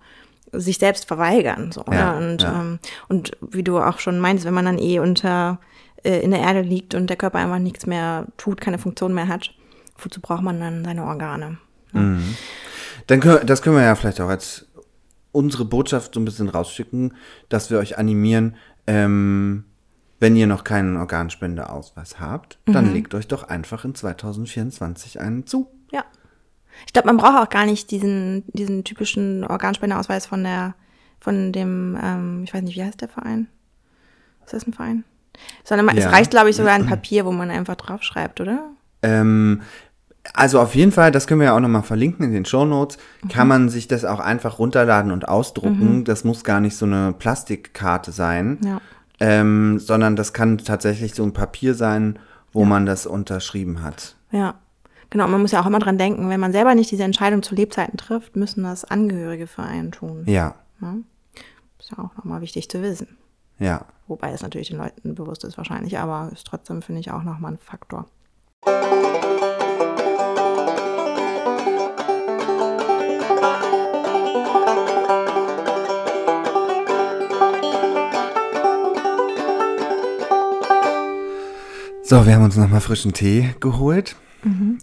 [0.59, 1.73] sich selbst verweigern.
[1.73, 2.17] So, Ja, oder?
[2.19, 2.61] Und, ja.
[2.61, 5.59] ähm, und wie du auch schon meinst, wenn man dann eh unter
[6.05, 9.29] äh, in der Erde liegt und der Körper einfach nichts mehr tut, keine Funktion mehr
[9.29, 9.51] hat
[9.99, 11.59] wozu braucht man dann seine Organe?
[13.07, 14.67] Dann können, das können wir ja vielleicht auch als
[15.33, 17.15] unsere Botschaft so ein bisschen rausschicken,
[17.49, 19.65] dass wir euch animieren, ähm,
[20.21, 25.69] wenn ihr noch keinen Organspendeausweis habt, dann legt euch doch einfach in 2024 einen zu.
[25.93, 26.05] Ja.
[26.87, 30.75] Ich glaube, man braucht auch gar nicht diesen, diesen typischen Organspendeausweis von der,
[31.21, 33.49] von dem, ähm, ich weiß nicht, wie heißt der Verein?
[34.45, 35.05] Ist das ein Verein?
[35.65, 36.07] Sondern man, Ja.
[36.07, 38.71] es reicht, glaube ich, sogar ein Papier, wo man einfach draufschreibt, oder?
[39.03, 39.63] Ähm,
[40.35, 42.99] also auf jeden Fall, das können wir ja auch nochmal verlinken in den Shownotes,
[43.31, 46.05] kann man sich das auch einfach runterladen und ausdrucken.
[46.05, 48.81] Das muss gar nicht so eine Plastikkarte sein, Ja.
[49.21, 52.19] ähm, sondern das kann tatsächlich so ein Papier sein,
[52.53, 54.17] wo man das unterschrieben hat.
[54.31, 54.55] Ja.
[55.11, 57.55] Genau, man muss ja auch immer dran denken, wenn man selber nicht diese Entscheidung zu
[57.55, 60.25] Lebzeiten trifft, müssen das Angehörige für einen tun.
[60.27, 61.03] Ja, Ne?
[61.79, 63.17] Ist ja auch nochmal wichtig zu wissen.
[63.59, 63.85] Ja.
[64.07, 67.53] Wobei es natürlich den Leuten bewusst ist wahrscheinlich, aber ist trotzdem, finde ich, auch nochmal
[67.53, 68.07] ein Faktor.
[82.03, 84.17] So, wir haben uns nochmal frischen Tee geholt.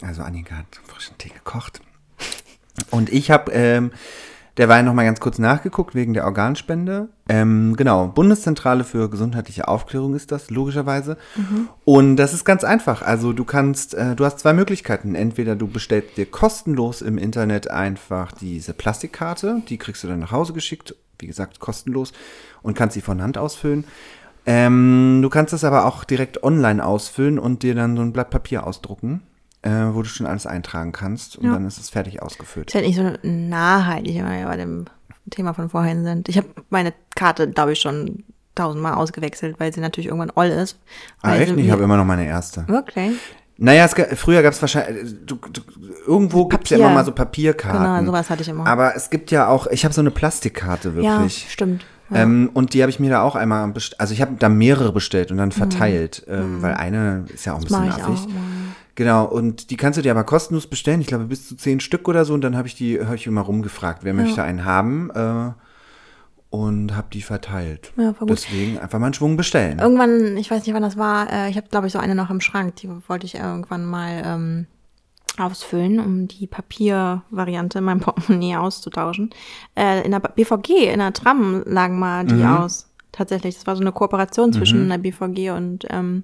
[0.04, 1.82] Also Annika hat frischen Tee gekocht.
[2.92, 3.92] Und ich habe ähm,
[4.58, 7.10] derweil nochmal ganz kurz nachgeguckt wegen der Organspende.
[7.28, 11.18] Ähm, genau, Bundeszentrale für gesundheitliche Aufklärung ist das, logischerweise.
[11.84, 13.02] Und das ist ganz einfach.
[13.02, 15.16] Also du kannst, äh, du hast zwei Möglichkeiten.
[15.16, 20.32] Entweder du bestellst dir kostenlos im Internet einfach diese Plastikkarte, die kriegst du dann nach
[20.32, 22.14] Hause geschickt, wie gesagt, kostenlos,
[22.62, 23.86] und kannst sie von Hand ausfüllen.
[24.46, 28.30] Ähm, du kannst das aber auch direkt online ausfüllen und dir dann so ein Blatt
[28.30, 29.22] Papier ausdrucken,
[29.66, 31.54] äh, wo du schon alles eintragen kannst und Ja.
[31.54, 32.70] dann ist es fertig ausgefüllt.
[32.70, 34.86] Ist halt nicht so nachhaltig, wenn wir ja bei dem
[35.32, 36.30] Thema von vorhin sind.
[36.30, 40.80] Ich habe meine Karte, glaube ich, schon tausendmal ausgewechselt, weil sie natürlich irgendwann all ist.
[41.22, 41.58] Ah, echt?
[41.58, 42.66] Ich habe immer noch meine erste.
[42.68, 43.14] Wirklich?
[43.58, 45.62] Naja, es, früher gab es wahrscheinlich, du, du,
[46.06, 47.82] irgendwo gibt es ja immer mal so Papierkarten.
[47.84, 48.68] Genau, sowas hatte ich immer.
[48.68, 51.48] Aber es gibt ja auch, ich habe so eine Plastikkarte ja, wirklich.
[51.50, 51.86] stimmt.
[52.10, 52.18] Ja.
[52.18, 54.00] Ähm, und die habe ich mir da auch einmal bestellt.
[54.02, 56.34] Also ich habe da mehrere bestellt und dann verteilt, Mhm.
[56.34, 58.20] ähm, weil eine ist ja auch ein das bisschen ich affig.
[58.20, 58.26] auch.
[58.26, 58.40] immer.
[58.96, 61.02] Genau, und die kannst du dir aber kostenlos bestellen.
[61.02, 62.34] Ich glaube, bis zu zehn Stück oder so.
[62.34, 65.10] Und dann habe ich die, habe ich immer rumgefragt, wer möchte einen haben.
[65.12, 65.52] Äh,
[66.50, 67.92] und habe die verteilt.
[67.98, 68.14] Ja.
[68.22, 69.80] Deswegen einfach mal einen Schwung bestellen.
[69.80, 72.30] Irgendwann, ich weiß nicht, wann das war, äh, ich habe, glaube ich, so eine noch
[72.30, 74.68] im Schrank, die wollte ich irgendwann mal ähm,
[75.38, 79.32] ausfüllen, um die Papiervariante in meinem Portemonnaie auszutauschen.
[79.76, 82.46] Äh, in der BVG, in der Tram lagen mal die Mhm.
[82.46, 82.90] aus.
[83.12, 86.24] Tatsächlich, das war so eine Kooperation zwischen der BVG und ähm,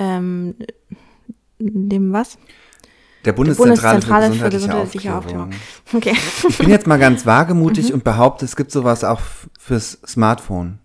[0.00, 0.54] ähm,
[1.58, 2.38] dem was?
[3.24, 5.50] Der Bundeszentrale, Bundeszentrale für für gesundheitliche gesundheitliche Aufklärung.
[5.94, 6.16] Okay.
[6.48, 7.94] Ich bin jetzt mal ganz wagemutig Mhm.
[7.94, 9.20] und behaupte, es gibt sowas auch
[9.58, 10.78] fürs Smartphone.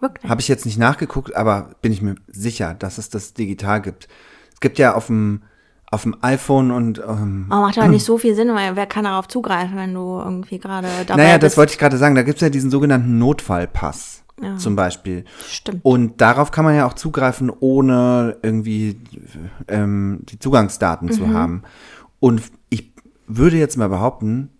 [0.00, 0.28] Wirklich?
[0.30, 4.08] Habe ich jetzt nicht nachgeguckt, aber bin ich mir sicher, dass es das digital gibt.
[4.52, 5.42] Es gibt ja auf dem,
[5.90, 9.04] auf dem iPhone und ähm, Aber macht aber nicht so viel Sinn, weil wer kann
[9.04, 11.56] darauf zugreifen, wenn du irgendwie gerade dabei naja, das bist?
[11.56, 14.56] wollte ich gerade sagen, da gibt es ja diesen sogenannten Notfallpass Ja.
[14.58, 15.24] zum Beispiel.
[15.48, 15.80] Stimmt.
[15.84, 19.00] Und darauf kann man ja auch zugreifen, ohne irgendwie
[19.68, 21.12] ähm, die Zugangsdaten Mhm.
[21.12, 21.62] zu haben.
[22.20, 22.92] Und ich
[23.26, 24.50] würde jetzt mal behaupten,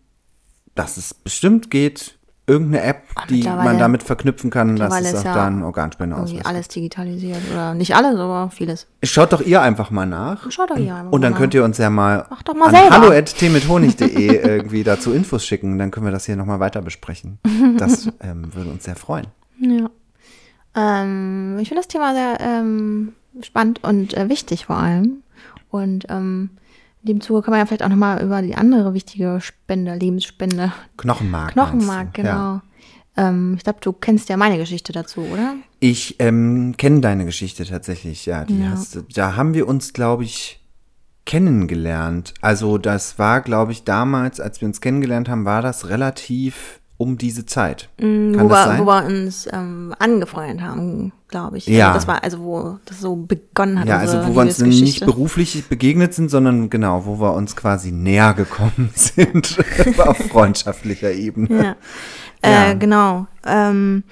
[0.75, 2.19] dass es bestimmt geht,
[2.49, 6.37] irgendeine App, die man damit verknüpfen kann, dass es auch ja da einen Organspendeausweis Irgendwie
[6.37, 6.47] gibt.
[6.47, 7.41] alles digitalisiert.
[7.53, 8.87] Oder nicht alles, aber vieles.
[9.03, 10.51] Schaut doch ihr einfach mal nach.
[10.51, 12.67] Schaut doch hier einfach Und dann mal könnt ihr uns ja mal, Mach doch mal
[12.67, 12.91] an selber.
[13.01, 15.77] hallo.tmithonig.de irgendwie dazu Infos schicken.
[15.79, 17.39] Dann können wir das hier nochmal weiter besprechen.
[17.79, 19.27] Das ähm, würde uns sehr freuen.
[19.59, 19.91] Ja.
[20.75, 25.23] Ähm, ich finde das Thema sehr ähm, spannend und äh, wichtig vor allem.
[25.71, 26.51] Und ähm,
[27.03, 30.73] in dem Zuge kann man ja vielleicht auch nochmal über die andere wichtige Spende, Lebensspende,
[30.97, 31.53] Knochenmark.
[31.53, 32.23] Knochenmark, du?
[32.23, 32.61] Ja.
[33.13, 33.29] genau.
[33.29, 35.55] Ähm, ich glaube, du kennst ja meine Geschichte dazu, oder?
[35.81, 38.45] Ich ähm, kenne deine Geschichte tatsächlich, ja.
[38.45, 38.71] Die Ja.
[38.71, 40.61] Hast, da haben wir uns, glaube ich,
[41.25, 42.35] kennengelernt.
[42.41, 47.19] Also das war, glaube ich, damals, als wir uns kennengelernt haben, war das relativ um
[47.19, 47.89] diese Zeit.
[47.99, 48.81] Kann wo, das wir, sein?
[48.81, 51.67] wo wir uns ähm, angefreundet haben, glaube ich.
[51.67, 51.89] Ja.
[51.89, 53.89] Also das war also, wo das so begonnen hat.
[53.89, 57.93] ja, also wo wir uns nicht beruflich begegnet sind, sondern genau, wo wir uns quasi
[57.93, 59.59] näher gekommen sind
[59.99, 61.49] auf freundschaftlicher Ebene.
[61.63, 61.77] Ja.
[62.45, 62.71] Ja.
[62.71, 63.27] Äh, genau.
[63.45, 64.05] Ähm,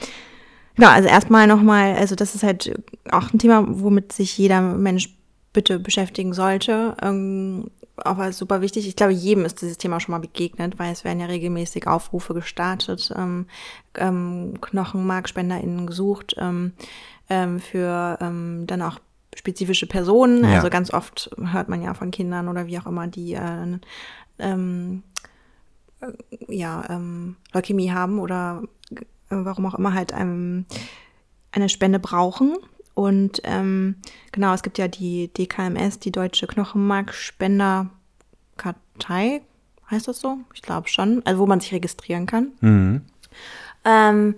[0.76, 2.74] genau, also erstmal nochmal, also das ist halt
[3.11, 5.14] auch ein Thema, womit sich jeder Mensch
[5.53, 6.97] bitte beschäftigen sollte.
[7.01, 8.89] Ähm, aber super wichtig.
[8.89, 12.35] Ich glaube, jedem ist dieses Thema schon mal begegnet, weil es werden ja regelmäßig Aufrufe
[12.35, 13.47] gestartet, ähm,
[13.95, 16.73] ähm, KnochenmarkspenderInnen gesucht ähm,
[17.29, 18.99] ähm, für ähm, dann auch
[19.35, 20.45] spezifische Personen.
[20.45, 20.57] Ja.
[20.57, 23.79] Also ganz oft hört man ja von Kindern oder wie auch immer, die äh,
[24.39, 25.03] ähm,
[26.49, 28.97] ja, ähm, Leukämie haben oder äh,
[29.29, 30.67] warum auch immer halt ähm,
[31.53, 32.57] eine Spende brauchen.
[32.95, 33.97] Und ähm,
[34.33, 37.91] genau, es gibt ja die DKMS, die Deutsche Knochenmarkspender
[38.57, 39.43] Kartei,
[39.91, 40.39] heißt das so?
[40.55, 41.23] Ich glaube schon.
[41.25, 42.53] Also wo man sich registrieren kann.
[42.61, 43.03] Mhm.
[43.85, 44.37] Ähm,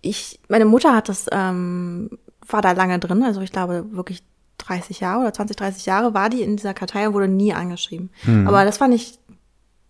[0.00, 2.10] ich, meine Mutter hat das, ähm,
[2.48, 4.22] war da lange drin, also ich glaube wirklich
[4.58, 8.10] 30 Jahre oder 20, 30 Jahre war die in dieser Kartei und wurde nie angeschrieben.
[8.46, 9.18] Aber das fand ich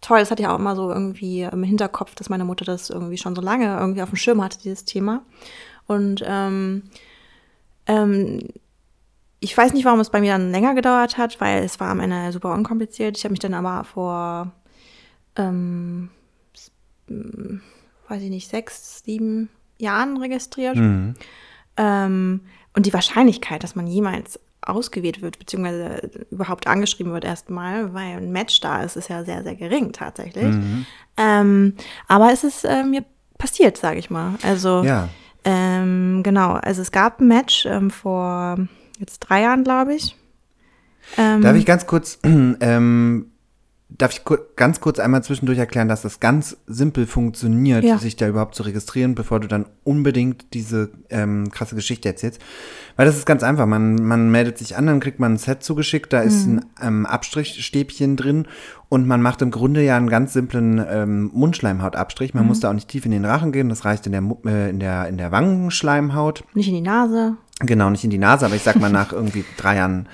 [0.00, 3.18] toll, das hatte ich auch immer so irgendwie im Hinterkopf, dass meine Mutter das irgendwie
[3.18, 5.22] schon so lange irgendwie auf dem Schirm hatte, dieses Thema.
[5.86, 6.84] Und ähm,
[7.88, 8.40] ähm,
[9.40, 12.00] ich weiß nicht, warum es bei mir dann länger gedauert hat, weil es war am
[12.00, 13.16] Ende super unkompliziert.
[13.16, 14.52] Ich habe mich dann aber vor,
[15.36, 16.10] ähm,
[16.54, 16.72] s-
[17.08, 17.62] m,
[18.08, 20.76] weiß ich nicht, sechs, sieben Jahren registriert.
[21.76, 22.40] Ähm,
[22.74, 28.32] und die Wahrscheinlichkeit, dass man jemals ausgewählt wird, beziehungsweise überhaupt angeschrieben wird erstmal, weil ein
[28.32, 30.54] Match da ist, ist ja sehr, sehr gering tatsächlich.
[31.16, 31.74] Ähm,
[32.08, 33.04] aber es ist äh, mir
[33.38, 34.34] passiert, sage ich mal.
[34.42, 35.08] Also Ja.
[35.44, 38.56] Ähm, genau, also es gab ein Match ähm, vor
[38.98, 40.16] jetzt drei Jahren, glaube ich.
[41.16, 43.26] Ähm, Darf ich ganz kurz, ähm,
[43.90, 47.96] darf ich kur ganz kurz einmal zwischendurch erklären, dass das ganz simpel funktioniert, Ja.
[47.98, 52.38] sich da überhaupt zu registrieren, bevor du dann unbedingt diese ähm, krasse Geschichte erzählst.
[52.96, 53.64] Weil das ist ganz einfach.
[53.66, 57.06] Man, man meldet sich an, dann kriegt man ein Set zugeschickt, da ist ein ähm,
[57.06, 58.46] Abstrichstäbchen drin
[58.90, 62.34] und man macht im Grunde ja einen ganz simplen ähm, Mundschleimhautabstrich.
[62.34, 64.22] Man muss da auch nicht tief in den Rachen gehen, das reicht in der,
[64.52, 66.44] äh, in der, in der Wangenschleimhaut.
[66.54, 67.36] nicht in die Nase.
[67.60, 70.08] Genau, nicht in die Nase, aber ich sag mal, nach irgendwie drei Jahren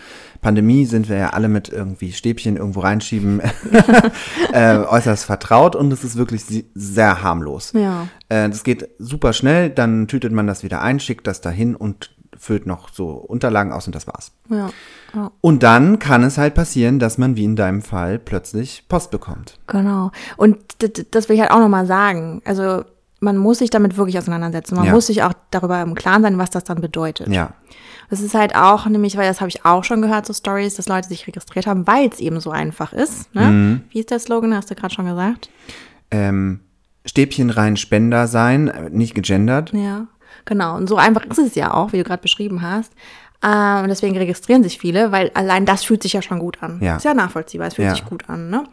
[0.45, 3.40] Pandemie sind wir ja alle mit irgendwie Stäbchen irgendwo reinschieben
[4.53, 7.72] äh, äußerst vertraut und es ist wirklich sehr harmlos.
[7.72, 8.09] Ja.
[8.28, 12.14] Äh, das geht super schnell, dann tütet man das wieder ein, schickt das dahin und
[12.36, 14.32] füllt noch so Unterlagen aus und das war's.
[14.51, 14.68] Ja.
[15.14, 15.30] ja.
[15.40, 19.59] Und dann kann es halt passieren, dass man wie in deinem Fall plötzlich Post bekommt.
[19.66, 20.11] Genau.
[20.36, 20.59] Und
[21.12, 22.42] das will ich halt auch nochmal sagen.
[22.45, 22.84] Also
[23.25, 24.77] man muss sich damit wirklich auseinandersetzen.
[24.77, 24.93] Man Ja.
[24.93, 27.29] muss sich auch darüber im Klaren sein, was das dann bedeutet.
[27.29, 27.51] Ja.
[28.11, 30.89] Das ist halt auch, nämlich, weil das habe ich auch schon gehört, so Stories, dass
[30.89, 33.35] Leute sich registriert haben, weil es eben so einfach ist.
[33.35, 33.43] Ne?
[33.51, 33.81] Mhm.
[33.91, 34.55] Wie ist der Slogan?
[34.55, 35.49] Hast du gerade schon gesagt.
[36.11, 36.61] Ähm,
[37.07, 39.72] Stäbchen rein Spender sein, äh, nicht gegendert.
[39.72, 40.07] Ja,
[40.45, 40.77] genau.
[40.77, 42.93] Und so einfach ist es ja auch, wie du gerade beschrieben hast.
[43.43, 46.79] Äh, und deswegen registrieren sich viele, weil allein das fühlt sich ja schon gut an.
[46.81, 46.97] Ja.
[46.97, 47.95] Ist ja nachvollziehbar, es fühlt Ja.
[47.95, 48.64] sich gut an, ne?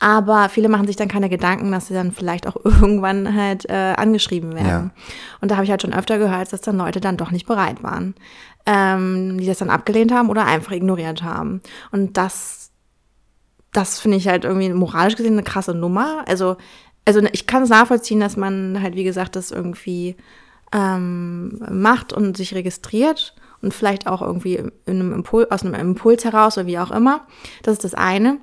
[0.00, 3.94] Aber viele machen sich dann keine Gedanken, dass sie dann vielleicht auch irgendwann halt äh,
[3.96, 4.66] angeschrieben werden.
[4.68, 4.90] Ja.
[5.40, 7.82] Und da habe ich halt schon öfter gehört, dass dann Leute dann doch nicht bereit
[7.82, 8.14] waren,
[8.66, 11.60] ähm, die das dann abgelehnt haben oder einfach ignoriert haben.
[11.90, 12.70] Und das,
[13.72, 16.24] das finde ich halt irgendwie moralisch gesehen eine krasse Nummer.
[16.28, 16.56] Also,
[17.04, 20.16] also ich kann es nachvollziehen, dass man halt, wie gesagt, das irgendwie
[20.72, 26.24] ähm, macht und sich registriert und vielleicht auch irgendwie in einem Impul aus einem Impuls
[26.24, 27.26] heraus oder wie auch immer.
[27.62, 28.38] Das ist das eine.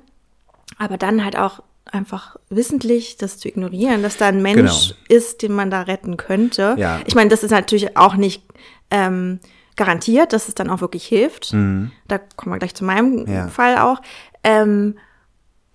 [0.78, 5.52] Aber dann halt auch einfach wissentlich das zu ignorieren, dass da ein Mensch ist, den
[5.52, 6.74] man da retten könnte.
[6.78, 7.00] Ja.
[7.06, 8.42] Ich meine, das ist natürlich auch nicht
[8.90, 9.38] ähm,
[9.76, 11.52] garantiert, dass es dann auch wirklich hilft.
[11.52, 13.32] Da kommen wir gleich zu meinem Mhm.
[13.32, 13.48] Ja.
[13.48, 14.00] Fall auch.
[14.42, 14.96] Ähm,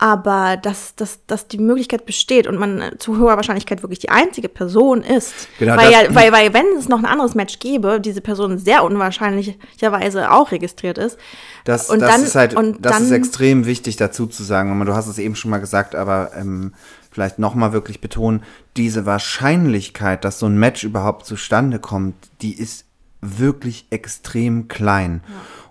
[0.02, 4.50] aber dass, dass, dass die Möglichkeit besteht und man zu hoher Wahrscheinlichkeit wirklich die einzige
[4.50, 5.48] Person ist.
[5.60, 8.84] Genau, weil, ja, weil, weil wenn es noch ein anderes Match gäbe, diese Person sehr
[8.84, 11.20] unwahrscheinlicherweise auch registriert ist.
[11.66, 14.84] Das, und das dann, ist halt, und das dann, ist extrem wichtig dazu zu sagen.
[14.84, 16.74] Du hast es eben schon mal gesagt, aber ähm,
[17.12, 18.42] vielleicht nochmal wirklich betonen,
[18.78, 22.86] diese Wahrscheinlichkeit, dass so ein Match überhaupt zustande kommt, die ist
[23.22, 25.22] wirklich extrem klein.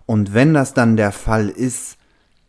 [0.07, 1.97] Und wenn das dann der Fall ist,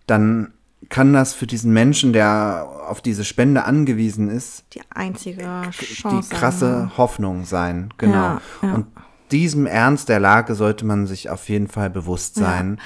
[0.05, 0.53] dann
[0.91, 6.29] kann das für diesen Menschen, der auf diese Spende angewiesen ist, die einzige die Chance.
[6.29, 7.91] krasse Hoffnung sein.
[7.97, 8.13] Genau.
[8.13, 8.73] Ja, ja.
[8.75, 8.87] Und
[9.31, 12.79] diesem Ernst der Lage sollte man sich auf jeden Fall bewusst sein.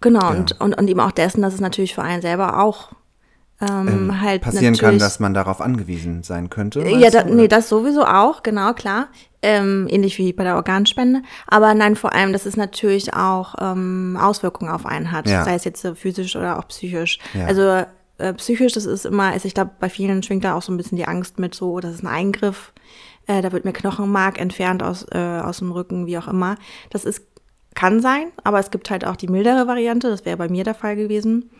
[0.00, 2.92] Genau, Und, und, und eben auch dessen, dass es natürlich für einen selber auch
[3.62, 6.80] ähm, halt passieren kann, dass man darauf angewiesen sein könnte.
[6.80, 9.08] Ja, meinst da, nee, das sowieso auch, genau, klar.
[9.44, 11.22] Ähm, ähnlich wie bei der Organspende.
[11.48, 15.44] Aber nein, vor allem, dass es natürlich auch ähm, Auswirkungen auf einen hat, Ja.
[15.44, 17.18] sei es jetzt äh, physisch oder auch psychisch.
[17.34, 17.46] Ja.
[17.46, 17.84] Also
[18.18, 20.76] äh, psychisch, das ist immer, also ich glaube, bei vielen schwingt da auch so ein
[20.76, 22.72] bisschen die Angst mit, so, das ist ein Eingriff,
[23.26, 26.56] äh, da wird mir Knochenmark entfernt aus, äh, aus dem Rücken, wie auch immer.
[26.90, 27.22] Das ist,
[27.74, 30.74] kann sein, aber es gibt halt auch die mildere Variante, das wäre bei mir der
[30.74, 31.50] Fall gewesen,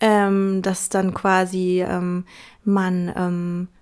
[0.00, 2.24] ähm, dass dann quasi ähm,
[2.64, 3.81] man ähm, äh,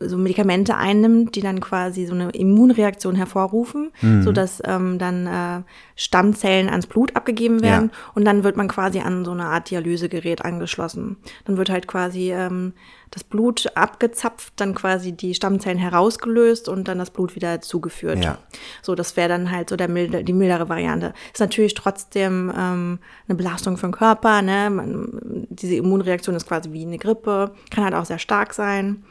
[0.00, 3.90] so Medikamente einnimmt, die dann quasi so eine Immunreaktion hervorrufen,
[4.22, 5.62] so dass ähm, dann äh,
[5.96, 8.12] Stammzellen ans Blut abgegeben werden Ja.
[8.14, 11.16] und dann wird man quasi an so eine Art Dialysegerät angeschlossen.
[11.44, 12.72] Dann wird halt quasi ähm,
[13.10, 18.24] das Blut abgezapft, dann quasi die Stammzellen herausgelöst und dann das Blut wieder zugeführt.
[18.24, 18.38] Ja.
[18.82, 21.12] So, das wäre dann halt so der milde, die mildere Variante.
[21.32, 22.98] Ist natürlich trotzdem ähm,
[23.28, 24.42] eine Belastung für den Körper.
[24.42, 24.70] Ne?
[24.70, 29.02] Man, diese Immunreaktion ist quasi wie eine Grippe, kann halt auch sehr stark sein.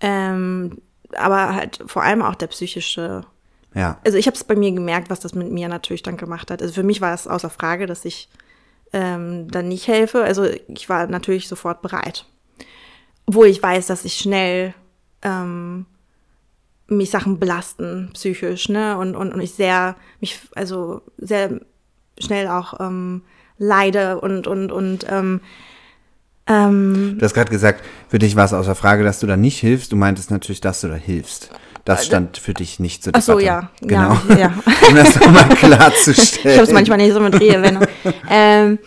[0.00, 0.78] Ähm,
[1.16, 3.24] aber halt vor allem auch der psychische.
[3.74, 3.98] Ja.
[4.04, 6.62] Also ich habe es bei mir gemerkt, was das mit mir natürlich dann gemacht hat.
[6.62, 8.28] Also für mich war es außer Frage, dass ich
[8.92, 10.22] ähm, dann nicht helfe.
[10.24, 12.24] Also ich war natürlich sofort bereit.
[13.26, 14.74] Obwohl ich weiß, dass ich schnell
[15.22, 15.86] ähm,
[16.86, 18.96] mich Sachen belasten, psychisch, ne?
[18.96, 21.60] Und, und, und ich sehr, mich, also sehr
[22.18, 23.22] schnell auch ähm,
[23.58, 25.40] leide und, und, und ähm,
[26.48, 29.58] ähm, Du hast gerade gesagt, für dich war es außer Frage, dass du da nicht
[29.58, 29.92] hilfst.
[29.92, 31.50] Du meintest natürlich, dass du da hilfst.
[31.84, 33.46] Das stand für dich nicht zur Ach so, Debatte.
[33.46, 33.86] ja.
[33.88, 34.16] Genau.
[34.28, 34.54] Ja, ja.
[34.88, 36.56] um das nochmal ich klarzustellen.
[36.58, 37.84] habe es manchmal nicht so mit Redewendung.
[38.28, 38.78] ähm,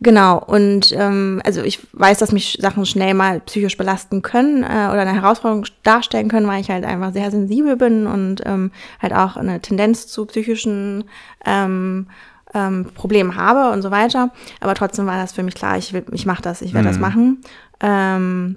[0.00, 4.66] genau, und ähm, also ich weiß, dass mich Sachen schnell mal psychisch belasten können äh,
[4.66, 8.70] oder eine Herausforderung darstellen können, weil ich halt einfach sehr sensibel bin und ähm,
[9.00, 11.04] halt auch eine Tendenz zu psychischen
[11.46, 12.08] ähm,
[12.56, 14.30] ähm, Problemen habe und so weiter.
[14.60, 16.98] Aber trotzdem war das für mich klar, ich, will- ich mache das, ich werde das
[16.98, 17.42] machen.
[17.80, 18.56] Ähm,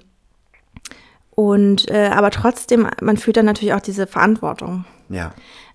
[1.30, 4.84] und äh, aber trotzdem, man fühlt dann natürlich auch diese Verantwortung.
[5.08, 5.32] Ja.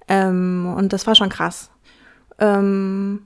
[0.08, 1.70] Ähm, und das war schon krass.
[2.40, 3.24] Ähm,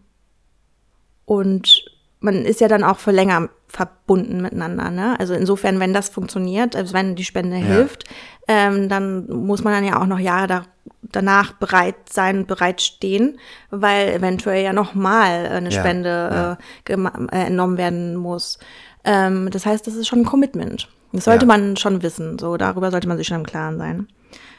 [1.25, 1.85] und
[2.21, 4.89] man ist ja dann auch für länger verbunden miteinander.
[4.91, 5.19] Ne?
[5.19, 8.05] Also insofern, wenn das funktioniert, also wenn die Spende hilft,
[8.47, 10.63] ähm, dann muss man dann ja auch noch Jahre da,
[11.03, 13.39] danach bereit sein, bereit stehen,
[13.69, 16.57] weil eventuell ja nochmal eine Ja, Spende
[16.89, 16.93] ja.
[16.95, 18.59] Äh, äh, entnommen werden muss.
[19.05, 20.89] Ähm, das heißt, das ist schon ein Commitment.
[21.13, 21.47] Das sollte Ja.
[21.47, 22.37] man schon wissen.
[22.37, 24.07] So darüber sollte man sich schon im Klaren sein.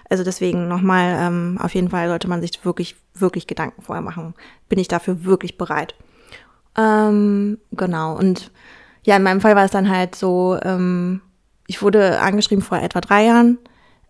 [0.08, 4.34] Also deswegen nochmal, ähm, auf jeden Fall sollte man sich wirklich, wirklich Gedanken vorher machen.
[4.68, 5.94] Bin ich dafür wirklich bereit?
[6.76, 8.16] Ähm, genau.
[8.16, 8.50] Und
[9.04, 11.20] ja, in meinem Fall war es dann halt so, ähm,
[11.66, 13.58] ich wurde angeschrieben vor etwa drei Jahren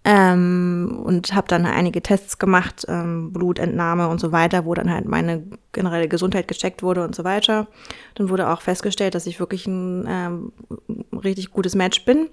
[0.04, 5.04] ähm, und habe dann einige Tests gemacht, ähm, Blutentnahme und so weiter, wo dann halt
[5.04, 5.42] meine
[5.72, 7.68] generelle Gesundheit gecheckt wurde und so weiter.
[8.14, 10.52] Dann wurde auch festgestellt, dass ich wirklich ein ähm,
[11.12, 12.28] richtig gutes Match bin.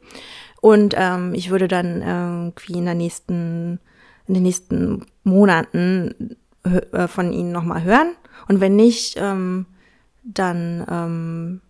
[0.61, 3.79] Und ähm, ich würde dann irgendwie in der nächsten,
[4.27, 8.11] in den nächsten Monaten äh, von ihnen nochmal hören.
[8.47, 9.65] Und wenn nicht, ähm,
[10.33, 11.61] dann ähm,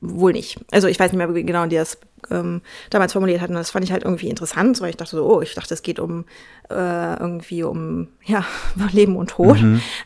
[0.00, 0.60] wohl nicht.
[0.70, 1.98] Also ich weiß nicht mehr wie genau, die das
[2.30, 3.54] ähm, damals formuliert hatten.
[3.54, 5.98] Das fand ich halt irgendwie interessant, weil ich dachte so, oh, ich dachte, es geht
[5.98, 6.24] um
[6.70, 8.44] äh, irgendwie um ja
[8.92, 9.58] Leben und Tod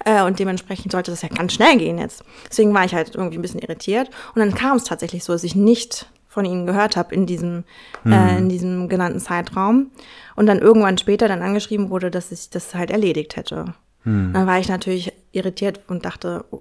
[0.04, 2.24] äh, und dementsprechend sollte das ja ganz schnell gehen jetzt.
[2.48, 5.44] Deswegen war ich halt irgendwie ein bisschen irritiert und dann kam es tatsächlich so, dass
[5.44, 7.64] ich nicht von ihnen gehört habe in diesem
[8.06, 9.90] äh, in diesem genannten Zeitraum
[10.34, 13.74] und dann irgendwann später dann angeschrieben wurde, dass ich das halt erledigt hätte.
[14.04, 16.60] Dann war ich natürlich irritiert und dachte, oh,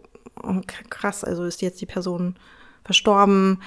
[0.89, 2.35] krass, also ist jetzt die Person
[2.83, 3.59] verstorben.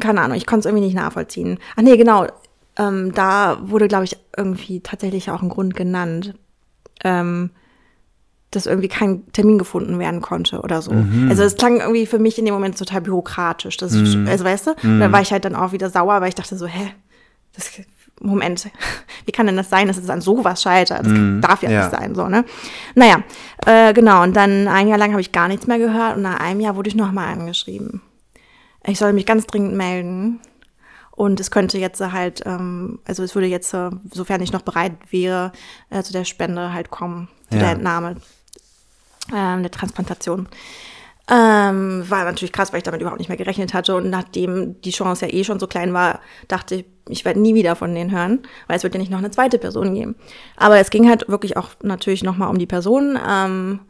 [0.00, 1.58] Keine Ahnung, ich konnte es irgendwie nicht nachvollziehen.
[1.76, 2.26] Ach nee, genau.
[2.76, 6.34] Ähm, da wurde, glaube ich, irgendwie tatsächlich auch ein Grund genannt,
[7.04, 7.50] ähm,
[8.50, 10.90] dass irgendwie kein Termin gefunden werden konnte oder so.
[11.28, 13.76] Also es klang irgendwie für mich in dem Moment total bürokratisch.
[13.78, 16.34] Das, Also weißt du, Und da war ich halt dann auch wieder sauer, weil ich
[16.34, 16.92] dachte so, hä,
[17.54, 17.70] das,
[18.22, 18.68] Moment,
[19.26, 21.06] wie kann denn das sein, dass es an sowas scheitert?
[21.06, 21.80] Das darf ja, ja.
[21.88, 22.44] nicht sein, so, ne?
[22.94, 23.22] Naja,
[23.66, 26.40] äh, genau, und dann ein Jahr lang habe ich gar nichts mehr gehört und nach
[26.40, 28.00] einem Jahr wurde ich nochmal angeschrieben.
[28.84, 30.40] Ich soll mich ganz dringend melden.
[31.14, 34.92] Und es könnte jetzt halt, ähm, also es würde jetzt, äh, sofern ich noch bereit
[35.10, 35.52] wäre,
[35.90, 37.64] äh, zu der Spende halt kommen, zu Ja.
[37.64, 38.16] der Entnahme,
[39.32, 40.48] ähm, der Transplantation.
[41.30, 43.94] Ähm, war natürlich krass, weil ich damit überhaupt nicht mehr gerechnet hatte.
[43.94, 47.54] Und nachdem die Chance ja eh schon so klein war, dachte ich, ich werde nie
[47.54, 50.16] wieder von denen hören, weil es wird ja nicht noch eine zweite Person geben.
[50.56, 53.18] Aber es ging halt wirklich auch natürlich nochmal um die Person.
[53.28, 53.80] Ähm,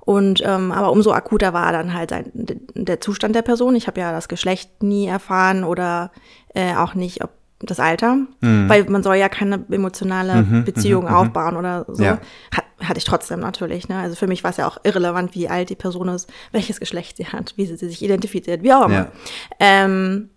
[0.00, 3.76] und ähm, aber umso akuter war dann halt ein, der Zustand der Person.
[3.76, 6.10] Ich habe ja das Geschlecht nie erfahren oder
[6.54, 7.30] äh, auch nicht ob
[7.62, 12.02] das Alter, weil man soll ja keine emotionale Beziehung aufbauen oder so.
[12.02, 12.18] Ja.
[12.54, 13.88] Hat, hatte ich trotzdem natürlich.
[13.88, 13.98] Ne?
[13.98, 17.18] Also für mich war es ja auch irrelevant, wie alt die Person ist, welches Geschlecht
[17.18, 18.94] sie hat, wie sie sich identifiziert, wie auch immer.
[18.94, 19.12] Ja.
[19.58, 20.30] Ähm,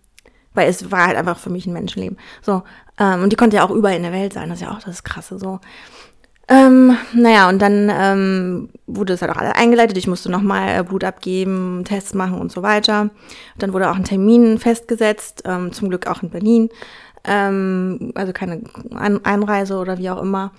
[0.54, 2.18] weil es war halt einfach für mich ein Menschenleben.
[2.42, 2.64] So,
[3.00, 4.84] ähm, und die konnte ja auch überall in der Welt sein, das ist ja auch
[4.84, 5.60] das Krasse so.
[6.50, 9.98] Ähm, naja, und dann ähm, wurde es halt auch alle eingeleitet.
[9.98, 13.12] Ich musste nochmal äh, Blut abgeben, Tests machen und so weiter.
[13.58, 16.70] Dann wurde auch ein Termin festgesetzt, ähm, zum Glück auch in Berlin.
[17.26, 18.62] Ähm, also keine
[18.94, 20.52] Ein Einreise oder wie auch immer.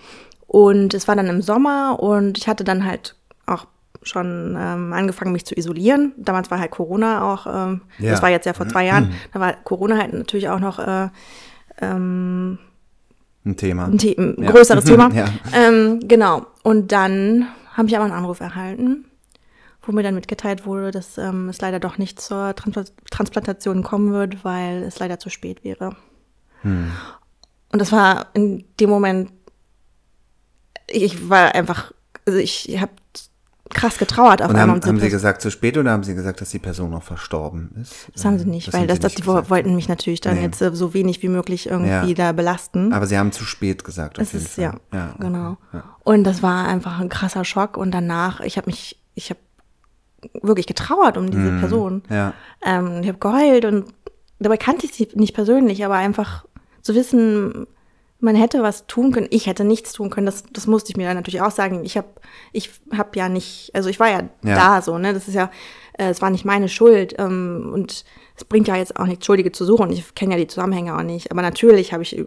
[0.47, 3.67] Und es war dann im Sommer und ich hatte dann halt auch
[4.03, 6.13] schon ähm, angefangen, mich zu isolieren.
[6.17, 8.11] Damals war halt Corona auch, ähm, Ja.
[8.13, 11.09] das war jetzt ja vor zwei Jahren, da war Corona halt natürlich auch noch äh,
[11.81, 12.59] ähm,
[13.45, 13.85] Ein Thema.
[13.87, 14.51] ein, The ein Ja.
[14.51, 15.11] größeres Thema.
[15.13, 15.27] Ja.
[15.55, 16.47] Ähm, genau.
[16.63, 19.07] Und dann habe ich aber einen Anruf erhalten,
[19.83, 24.13] wo mir dann mitgeteilt wurde, dass ähm, es leider doch nicht zur Transpla Transplantation kommen
[24.13, 25.97] wird, weil es leider zu spät wäre.
[26.65, 26.91] Hm.
[27.73, 29.31] Und das war in dem Moment,
[30.89, 31.93] ich war einfach,
[32.27, 32.93] also ich habe
[33.71, 34.77] krass getrauert auf Und einmal.
[34.77, 37.75] haben, haben Sie gesagt zu spät oder haben Sie gesagt, dass die Person noch verstorben
[37.81, 38.09] ist?
[38.15, 39.51] das haben sie nicht, weil das, Sie das, nicht die gesagt.
[39.51, 40.43] wollten mich natürlich dann Nee.
[40.43, 42.15] jetzt so wenig wie möglich irgendwie Ja.
[42.15, 42.93] da belasten.
[42.93, 44.65] Aber Sie haben zu spät gesagt, auf Es jeden ist, Fall.
[44.65, 44.75] ja,
[45.09, 45.15] okay.
[45.19, 45.57] genau.
[45.73, 45.85] Ja.
[46.05, 47.77] Und das war einfach ein krasser Schock.
[47.77, 49.41] Und danach, ich habe mich, ich habe
[50.43, 52.03] wirklich getrauert um diese Person.
[52.11, 52.35] Ja.
[52.65, 53.87] Ähm, ich habe geheult und
[54.39, 56.45] dabei kannte ich sie nicht persönlich, aber einfach
[56.85, 57.67] zu wissen,
[58.21, 59.27] man hätte was tun können.
[59.31, 60.25] Ich hätte nichts tun können.
[60.27, 61.85] Das, das musste ich mir dann natürlich auch sagen.
[61.85, 62.09] Ich habe
[62.53, 64.55] ich hab ja nicht, also ich war ja, Ja.
[64.55, 65.13] da so, ne?
[65.13, 65.51] Das ist ja,
[65.99, 67.15] äh, es war nicht meine Schuld.
[67.19, 68.05] Ähm, und
[68.37, 69.91] es bringt ja jetzt auch nichts, Schuldige zu suchen.
[69.91, 71.33] Ich kenne ja die Zusammenhänge auch nicht.
[71.33, 72.25] Aber natürlich habe ich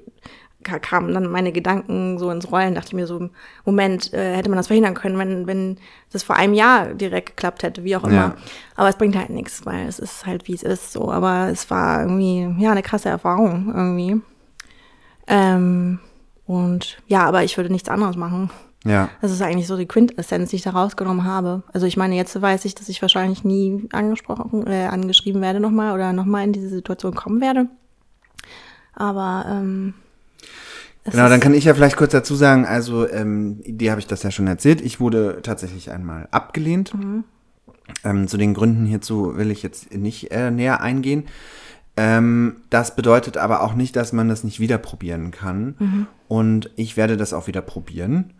[0.63, 3.29] ka- kamen dann meine Gedanken so ins Rollen, dachte ich mir so,
[3.65, 5.77] Moment, äh, hätte man das verhindern können, wenn, wenn
[6.11, 8.13] das vor einem Jahr direkt geklappt hätte, wie auch immer.
[8.13, 8.35] Ja.
[8.75, 11.11] Aber es bringt halt nichts, weil es ist halt, wie es ist, so.
[11.11, 14.21] Aber es war irgendwie, ja, eine krasse Erfahrung irgendwie.
[15.27, 15.99] Ähm,
[16.45, 18.49] und ja, aber ich würde nichts anderes machen.
[18.85, 19.09] Ja.
[19.21, 21.63] Das ist eigentlich so die Quintessenz, die ich da rausgenommen habe.
[21.73, 25.93] Also ich meine, jetzt weiß ich, dass ich wahrscheinlich nie angesprochen, äh, angeschrieben werde nochmal
[25.93, 27.67] oder nochmal in diese Situation kommen werde.
[28.93, 29.93] Aber ähm,
[31.11, 34.23] Genau, dann kann ich ja vielleicht kurz dazu sagen, also ähm, dir habe ich das
[34.23, 34.81] ja schon erzählt.
[34.81, 36.93] Ich wurde tatsächlich einmal abgelehnt.
[38.03, 41.25] Ähm, zu den Gründen hierzu will ich jetzt nicht äh, näher eingehen.
[41.97, 46.07] Ähm, das bedeutet aber auch nicht, dass man das nicht wieder probieren kann.
[46.27, 48.33] Und ich werde das auch wieder probieren.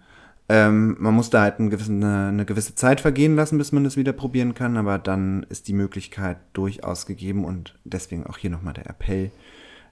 [0.49, 3.83] Ähm, man muss da halt einen gewissen, eine, eine gewisse Zeit vergehen lassen, bis man
[3.83, 8.49] das wieder probieren kann, aber dann ist die Möglichkeit durchaus gegeben und deswegen auch hier
[8.49, 9.31] nochmal der Appell.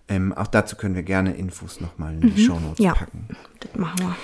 [0.07, 2.93] Ähm, auch dazu können wir gerne Infos nochmal in die Shownotes Ja.
[2.93, 3.27] packen.
[3.59, 4.15] das machen wir.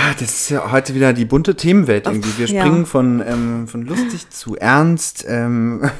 [0.00, 2.38] Ah, das ist ja heute wieder die bunte Themenwelt irgendwie.
[2.38, 2.60] Wir ja.
[2.60, 5.90] springen von, ähm, von lustig zu ernst, ähm,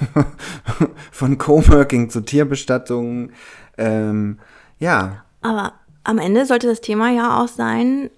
[1.11, 3.31] von Coworking zu Tierbestattung.
[3.77, 4.39] Ähm,
[4.79, 5.73] ja, Aber
[6.05, 8.11] am Ende sollte das Thema ja auch sein,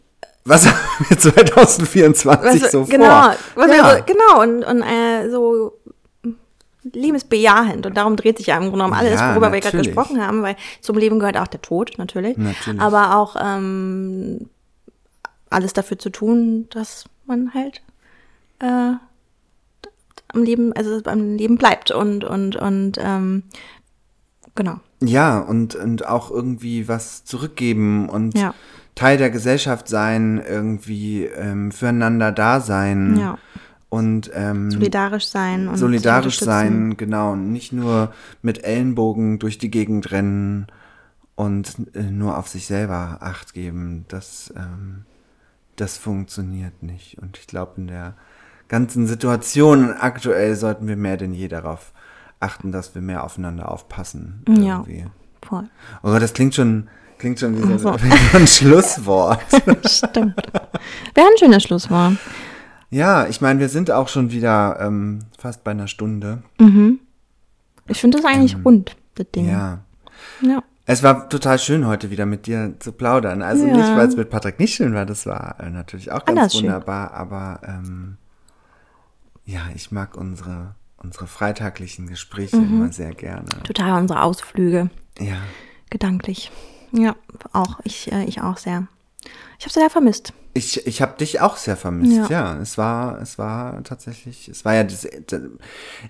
[0.44, 3.36] was haben wir 2024 was, so genau, vor?
[3.54, 3.96] was ja.
[3.96, 5.78] wir, genau und, und äh, so
[6.82, 9.94] lebensbejahend und darum dreht sich ja im Grunde genommen alles, Ja, worüber wir gerade natürlich.
[9.94, 12.80] gesprochen haben, weil zum Leben gehört auch der Tod natürlich, Natürlich.
[12.80, 14.48] aber auch ähm,
[15.50, 17.82] alles dafür zu tun, dass man halt
[18.60, 18.94] äh,
[20.32, 23.42] am Leben, also am Leben bleibt und und und ähm,
[24.54, 24.80] genau.
[25.02, 28.54] Ja, und, und auch irgendwie was zurückgeben und Ja.
[28.94, 33.16] Teil der Gesellschaft sein, irgendwie ähm, füreinander da sein.
[33.18, 33.38] Ja.
[33.88, 37.32] Und ähm, Solidarisch sein und solidarisch sein, genau.
[37.32, 40.66] Und nicht nur mit Ellenbogen durch die Gegend rennen
[41.34, 44.04] und äh, nur auf sich selber Acht geben.
[44.08, 45.06] Das, ähm,
[45.80, 47.18] das funktioniert nicht.
[47.20, 48.14] Und ich glaube, in der
[48.68, 51.92] ganzen Situation aktuell sollten wir mehr denn je darauf
[52.38, 54.44] achten, dass wir mehr aufeinander aufpassen.
[54.48, 54.78] Ja.
[54.86, 55.06] Irgendwie.
[55.42, 55.68] Voll.
[56.02, 57.94] Oh, das klingt schon, klingt schon wie so, so.
[58.02, 59.40] wie so ein Schlusswort.
[59.86, 60.36] Stimmt.
[61.14, 62.14] Wäre ein schönes Schlusswort.
[62.90, 66.42] ja, ich meine, wir sind auch schon wieder ähm, fast bei einer Stunde.
[67.88, 69.46] Ich finde das eigentlich rund, das Ding.
[69.46, 69.78] Ähm, Ja.
[70.42, 70.62] ja.
[70.92, 73.42] Es war total schön, heute wieder mit dir zu plaudern.
[73.42, 73.76] Also Ja.
[73.76, 76.52] nicht, weil es mit Patrick nicht schön war, das war äh, natürlich auch ganz Anders
[76.52, 76.64] schön.
[76.64, 78.16] wunderbar, aber ähm,
[79.44, 82.80] ja, ich mag unsere, unsere freitaglichen Gespräche Mhm.
[82.82, 83.44] immer sehr gerne.
[83.62, 84.90] Total unsere Ausflüge.
[85.20, 85.36] Ja.
[85.90, 86.50] Gedanklich.
[86.90, 87.14] Ja,
[87.52, 87.78] auch.
[87.84, 88.88] Ich, äh, ich auch sehr.
[89.60, 90.32] Ich habe sehr vermisst.
[90.52, 92.54] Ich, ich habe dich auch sehr vermisst, ja.
[92.54, 92.58] Ja.
[92.60, 95.42] Es war, es war tatsächlich, es war ja, das, das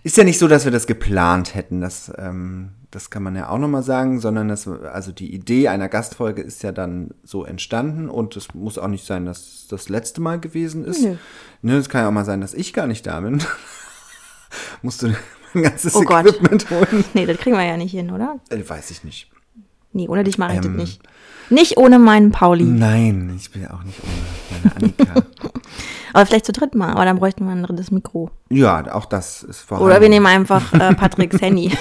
[0.02, 3.50] ist ja nicht so, dass wir das geplant hätten, das, ähm, das kann man ja
[3.50, 8.08] auch nochmal sagen, sondern das, also die Idee einer Gastfolge ist ja dann so entstanden
[8.08, 11.02] und es muss auch nicht sein, dass das letzte Mal gewesen ist.
[11.02, 11.16] Nö.
[11.60, 13.42] Ne, es kann ja auch mal sein, dass ich gar nicht da bin.
[14.82, 15.14] Musst du
[15.52, 16.26] mein ganzes Oh Gott.
[16.26, 17.04] Equipment holen?
[17.12, 18.40] Nee, das kriegen wir ja nicht hin, oder?
[18.48, 19.30] Äh, weiß ich nicht.
[19.92, 20.62] Nee, ohne dich mache ich Ähm.
[20.62, 21.02] das nicht.
[21.50, 22.64] Nicht ohne meinen Pauli.
[22.64, 25.14] Nein, ich bin ja auch nicht ohne meine Annika.
[26.12, 26.92] Aber vielleicht zu dritt mal.
[26.92, 28.30] Aber dann bräuchten wir ein drittes Mikro.
[28.48, 29.90] ja, auch das ist vorhanden.
[29.90, 31.72] Oder wir nehmen einfach äh, Patricks Handy.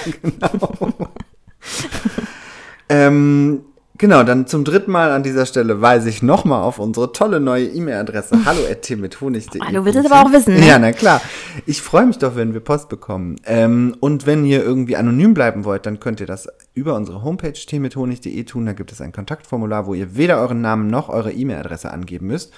[2.90, 3.60] Ähm,
[4.00, 7.66] genau, dann zum dritten Mal an dieser Stelle weise ich nochmal auf unsere tolle neue
[7.66, 8.40] E-Mail-Adresse.
[8.44, 8.60] Hallo
[8.96, 9.60] mit Honig.de.
[9.60, 10.66] Ah, du willst es aber auch wissen, ne?
[10.66, 11.20] Ja, na klar.
[11.66, 13.36] Ich freue mich doch, wenn wir Post bekommen.
[13.44, 17.52] Ähm, und wenn ihr irgendwie anonym bleiben wollt, dann könnt ihr das über unsere Homepage
[17.52, 18.66] tmithonig.de tun.
[18.66, 22.52] Da gibt es ein Kontaktformular, wo ihr weder euren Namen noch eure E-Mail-Adresse angeben müsst.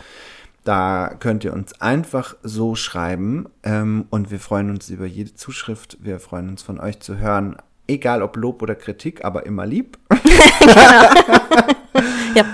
[0.65, 5.99] Da könnt ihr uns einfach so schreiben ähm, und wir freuen uns über jede Zuschrift.
[6.01, 7.57] Wir freuen uns von euch zu hören,
[7.93, 9.99] egal ob Lob oder Kritik, aber immer lieb.
[12.35, 12.45] ja.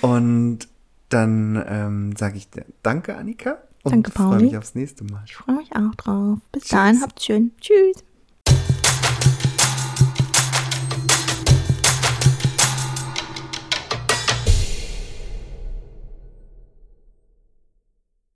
[0.00, 0.60] Und
[1.08, 2.48] dann ähm, sage ich
[2.82, 3.58] Danke, Annika.
[3.82, 4.44] Und Danke, freue Pauli.
[4.44, 5.22] mich aufs nächste Mal.
[5.26, 6.38] Ich freue mich auch drauf.
[6.52, 7.52] Bis dahin, habt's schön.
[7.60, 8.04] Tschüss.